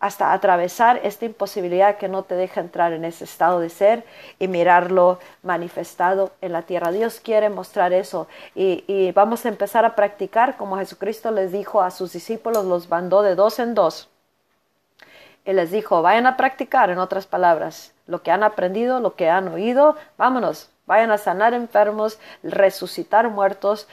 hasta 0.00 0.32
atravesar 0.32 1.00
esta 1.02 1.24
imposibilidad 1.24 1.96
que 1.96 2.08
no 2.08 2.22
te 2.22 2.36
deja 2.36 2.60
entrar 2.60 2.92
en 2.92 3.04
ese 3.04 3.24
estado 3.24 3.58
de 3.58 3.68
ser 3.68 4.04
y 4.38 4.46
mirarlo 4.46 5.18
manifestado 5.42 6.30
en 6.40 6.52
la 6.52 6.62
tierra. 6.62 6.92
Dios 6.92 7.20
quiere 7.20 7.48
mostrar 7.50 7.92
eso 7.92 8.28
y, 8.54 9.12
vamos 9.12 9.44
a 9.44 9.48
empezar 9.48 9.84
a 9.84 9.96
practicar 9.96 10.56
como 10.56 10.78
Jesucristo 10.78 11.30
les 11.30 11.50
dijo 11.50 11.82
a 11.82 11.90
sus 11.90 12.12
discípulos, 12.12 12.64
los 12.64 12.88
mandó 12.88 13.22
de 13.22 13.34
dos 13.34 13.58
en 13.58 13.74
dos. 13.74 14.08
Y 15.44 15.52
les 15.52 15.70
dijo, 15.70 16.02
vayan 16.02 16.26
a 16.26 16.36
practicar, 16.36 16.90
en 16.90 16.98
otras 16.98 17.26
palabras, 17.26 17.92
lo 18.06 18.22
que 18.22 18.30
han 18.30 18.42
aprendido, 18.42 19.00
lo 19.00 19.14
que 19.16 19.30
han 19.30 19.48
oído, 19.48 19.96
vámonos, 20.18 20.68
vayan 20.88 21.12
a 21.12 21.18
sanar 21.18 21.54
enfermos, 21.54 22.18
resucitar 22.42 23.28
muertos, 23.28 23.86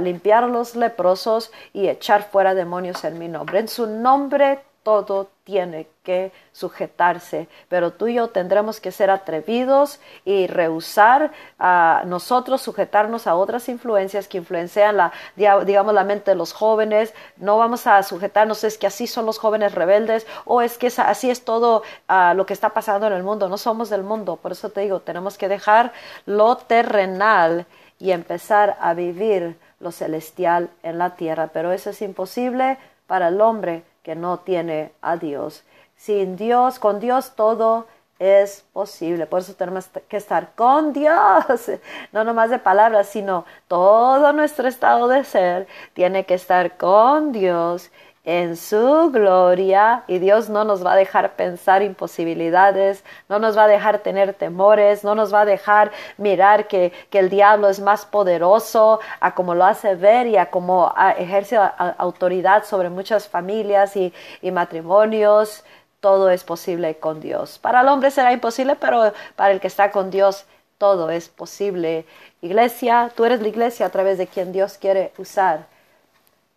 limpiar 0.00 0.44
los 0.44 0.76
leprosos 0.76 1.50
y 1.72 1.88
echar 1.88 2.22
fuera 2.30 2.54
demonios 2.54 3.02
en 3.02 3.18
mi 3.18 3.26
nombre. 3.26 3.58
En 3.58 3.66
su 3.66 3.86
nombre 3.88 4.60
todo 4.82 5.28
tiene 5.44 5.88
que 6.02 6.32
sujetarse, 6.52 7.48
pero 7.68 7.92
tú 7.92 8.08
y 8.08 8.14
yo 8.14 8.28
tendremos 8.28 8.80
que 8.80 8.92
ser 8.92 9.10
atrevidos 9.10 10.00
y 10.24 10.46
rehusar 10.46 11.32
a 11.58 12.02
nosotros 12.06 12.62
sujetarnos 12.62 13.26
a 13.26 13.34
otras 13.34 13.68
influencias 13.68 14.28
que 14.28 14.38
influencian 14.38 14.96
la, 14.96 15.12
digamos, 15.36 15.94
la 15.94 16.04
mente 16.04 16.32
de 16.32 16.36
los 16.36 16.52
jóvenes. 16.52 17.14
No 17.36 17.58
vamos 17.58 17.86
a 17.86 18.02
sujetarnos, 18.02 18.64
es 18.64 18.78
que 18.78 18.86
así 18.86 19.06
son 19.06 19.26
los 19.26 19.38
jóvenes 19.38 19.74
rebeldes 19.74 20.26
o 20.44 20.62
es 20.62 20.78
que 20.78 20.88
así 20.96 21.30
es 21.30 21.44
todo 21.44 21.82
ah, 22.08 22.34
lo 22.36 22.46
que 22.46 22.52
está 22.52 22.70
pasando 22.70 23.06
en 23.06 23.12
el 23.12 23.22
mundo. 23.22 23.48
No 23.48 23.58
somos 23.58 23.90
del 23.90 24.02
mundo, 24.02 24.36
por 24.36 24.52
eso 24.52 24.70
te 24.70 24.82
digo, 24.82 25.00
tenemos 25.00 25.38
que 25.38 25.48
dejar 25.48 25.92
lo 26.26 26.56
terrenal 26.56 27.66
y 27.98 28.10
empezar 28.10 28.76
a 28.80 28.94
vivir 28.94 29.56
lo 29.78 29.92
celestial 29.92 30.70
en 30.82 30.98
la 30.98 31.16
tierra, 31.16 31.50
pero 31.52 31.72
eso 31.72 31.90
es 31.90 32.02
imposible 32.02 32.78
para 33.06 33.28
el 33.28 33.40
hombre 33.40 33.84
que 34.02 34.14
no 34.14 34.38
tiene 34.40 34.92
a 35.00 35.16
Dios. 35.16 35.64
Sin 35.96 36.36
Dios, 36.36 36.78
con 36.78 37.00
Dios 37.00 37.34
todo 37.36 37.86
es 38.18 38.64
posible. 38.72 39.26
Por 39.26 39.40
eso 39.40 39.54
tenemos 39.54 39.88
que 40.08 40.16
estar 40.16 40.54
con 40.54 40.92
Dios, 40.92 41.70
no 42.12 42.24
nomás 42.24 42.50
de 42.50 42.58
palabras, 42.58 43.08
sino 43.08 43.44
todo 43.68 44.32
nuestro 44.32 44.68
estado 44.68 45.08
de 45.08 45.24
ser 45.24 45.66
tiene 45.92 46.24
que 46.24 46.34
estar 46.34 46.76
con 46.76 47.32
Dios 47.32 47.90
en 48.24 48.56
su 48.56 49.10
gloria 49.10 50.04
y 50.06 50.18
Dios 50.18 50.48
no 50.48 50.62
nos 50.64 50.86
va 50.86 50.92
a 50.92 50.96
dejar 50.96 51.34
pensar 51.34 51.82
imposibilidades, 51.82 53.04
no 53.28 53.40
nos 53.40 53.58
va 53.58 53.64
a 53.64 53.68
dejar 53.68 53.98
tener 53.98 54.32
temores, 54.34 55.02
no 55.02 55.16
nos 55.16 55.34
va 55.34 55.40
a 55.40 55.44
dejar 55.44 55.90
mirar 56.18 56.68
que, 56.68 56.92
el 57.10 57.30
diablo 57.30 57.68
es 57.68 57.80
más 57.80 58.06
poderoso 58.06 59.00
a 59.20 59.34
como 59.34 59.54
lo 59.54 59.64
hace 59.64 59.94
ver 59.96 60.26
y 60.26 60.36
a 60.36 60.50
como 60.50 60.92
ejerce 61.18 61.56
autoridad 61.98 62.64
sobre 62.64 62.90
muchas 62.90 63.28
familias 63.28 63.96
y, 63.96 64.12
y 64.40 64.50
matrimonios. 64.50 65.64
Todo 66.00 66.30
es 66.30 66.42
posible 66.42 66.96
con 66.96 67.20
Dios. 67.20 67.58
Para 67.58 67.82
el 67.82 67.88
hombre 67.88 68.10
será 68.10 68.32
imposible, 68.32 68.74
pero 68.76 69.12
para 69.36 69.52
el 69.52 69.60
que 69.60 69.68
está 69.68 69.92
con 69.92 70.10
Dios 70.10 70.46
todo 70.78 71.10
es 71.10 71.28
posible. 71.28 72.06
Iglesia, 72.40 73.12
tú 73.14 73.24
eres 73.24 73.40
la 73.40 73.48
iglesia 73.48 73.86
a 73.86 73.90
través 73.90 74.18
de 74.18 74.26
quien 74.26 74.50
Dios 74.52 74.78
quiere 74.78 75.12
usar 75.16 75.66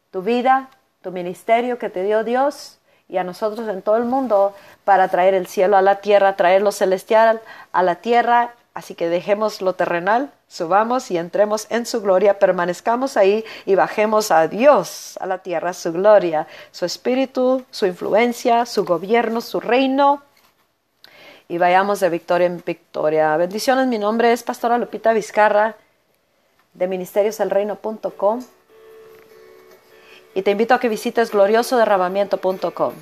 tu 0.09 0.23
vida, 0.23 0.69
tu 1.05 1.11
ministerio 1.11 1.77
que 1.77 1.91
te 1.91 2.01
dio 2.01 2.23
Dios 2.23 2.79
y 3.07 3.17
a 3.17 3.23
nosotros 3.23 3.69
en 3.69 3.83
todo 3.83 3.97
el 3.97 4.05
mundo 4.05 4.55
para 4.85 5.07
traer 5.07 5.35
el 5.35 5.45
cielo 5.45 5.77
a 5.77 5.83
la 5.83 5.97
tierra, 5.97 6.35
traer 6.35 6.63
lo 6.63 6.71
celestial 6.71 7.41
a 7.73 7.83
la 7.83 7.97
tierra. 7.97 8.55
Así 8.73 8.95
que 8.95 9.07
dejemos 9.07 9.61
lo 9.61 9.73
terrenal, 9.73 10.31
subamos 10.47 11.11
y 11.11 11.19
entremos 11.19 11.67
en 11.69 11.85
su 11.85 12.01
gloria, 12.01 12.39
permanezcamos 12.39 13.17
ahí 13.17 13.45
y 13.67 13.75
bajemos 13.75 14.31
a 14.31 14.47
Dios 14.47 15.19
a 15.21 15.27
la 15.27 15.37
tierra, 15.37 15.73
su 15.73 15.93
gloria, 15.93 16.47
su 16.71 16.85
espíritu, 16.85 17.63
su 17.69 17.85
influencia, 17.85 18.65
su 18.65 18.83
gobierno, 18.83 19.41
su 19.41 19.59
reino. 19.59 20.23
Y 21.47 21.59
vayamos 21.59 21.99
de 21.99 22.09
victoria 22.09 22.47
en 22.47 22.63
victoria. 22.65 23.37
Bendiciones, 23.37 23.85
mi 23.85 23.99
nombre 23.99 24.33
es 24.33 24.41
Pastora 24.41 24.79
Lupita 24.79 25.13
Vizcarra 25.13 25.75
de 26.73 26.87
ministerioselreino.com 26.87 28.41
y 30.35 30.43
te 30.43 30.51
invito 30.51 30.75
a 30.75 30.79
que 30.79 30.89
visites 30.89 31.31
gloriosoderramamiento.com. 31.31 32.93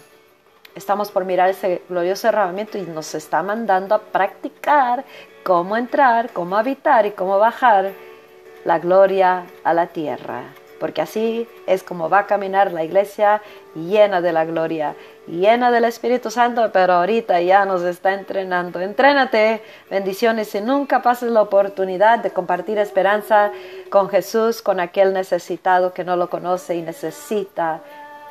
Estamos 0.76 1.12
por 1.12 1.26
mirar 1.26 1.50
ese 1.50 1.82
glorioso 1.90 2.28
derramamiento 2.28 2.78
y 2.78 2.84
nos 2.84 3.14
está 3.14 3.44
mandando 3.44 3.96
a 3.96 4.00
practicar 4.00 5.04
cómo 5.44 5.76
entrar, 5.76 6.32
cómo 6.32 6.56
habitar 6.56 7.06
y 7.06 7.12
cómo 7.12 7.38
bajar 7.38 7.92
la 8.64 8.80
gloria 8.80 9.46
a 9.64 9.74
la 9.74 9.88
tierra 9.88 10.46
porque 10.84 11.02
así 11.02 11.48
es 11.66 11.82
como 11.82 12.10
va 12.10 12.20
a 12.20 12.28
caminar 12.28 12.74
la 12.74 12.84
iglesia 12.84 13.42
llena 13.74 14.20
de 14.20 14.34
la 14.34 14.44
gloria, 14.44 14.98
llena 15.28 15.72
del 15.72 15.86
Espíritu 15.86 16.30
Santo, 16.30 16.72
pero 16.74 16.96
ahorita 16.96 17.40
ya 17.40 17.64
nos 17.64 17.84
está 17.84 18.14
entrenando. 18.14 18.82
Entrénate, 18.82 19.64
bendiciones 19.90 20.54
y 20.56 20.60
nunca 20.60 21.02
pases 21.02 21.32
la 21.32 21.42
oportunidad 21.42 22.20
de 22.20 22.32
compartir 22.32 22.80
esperanza 22.80 23.54
con 23.90 24.10
Jesús, 24.10 24.62
con 24.62 24.82
aquel 24.82 25.14
necesitado 25.14 25.94
que 25.94 26.04
no 26.04 26.18
lo 26.18 26.30
conoce 26.30 26.76
y 26.76 26.82
necesita 26.82 27.80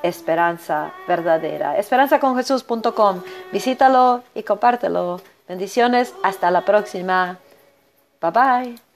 esperanza 0.03 0.93
verdadera. 1.09 1.79
Esperanzaconjesús.com, 1.79 3.23
visítalo 3.51 4.25
y 4.35 4.43
compártelo. 4.43 5.23
Bendiciones, 5.49 6.15
hasta 6.23 6.51
la 6.51 6.67
próxima. 6.67 7.39
Bye 8.21 8.31
bye. 8.31 8.92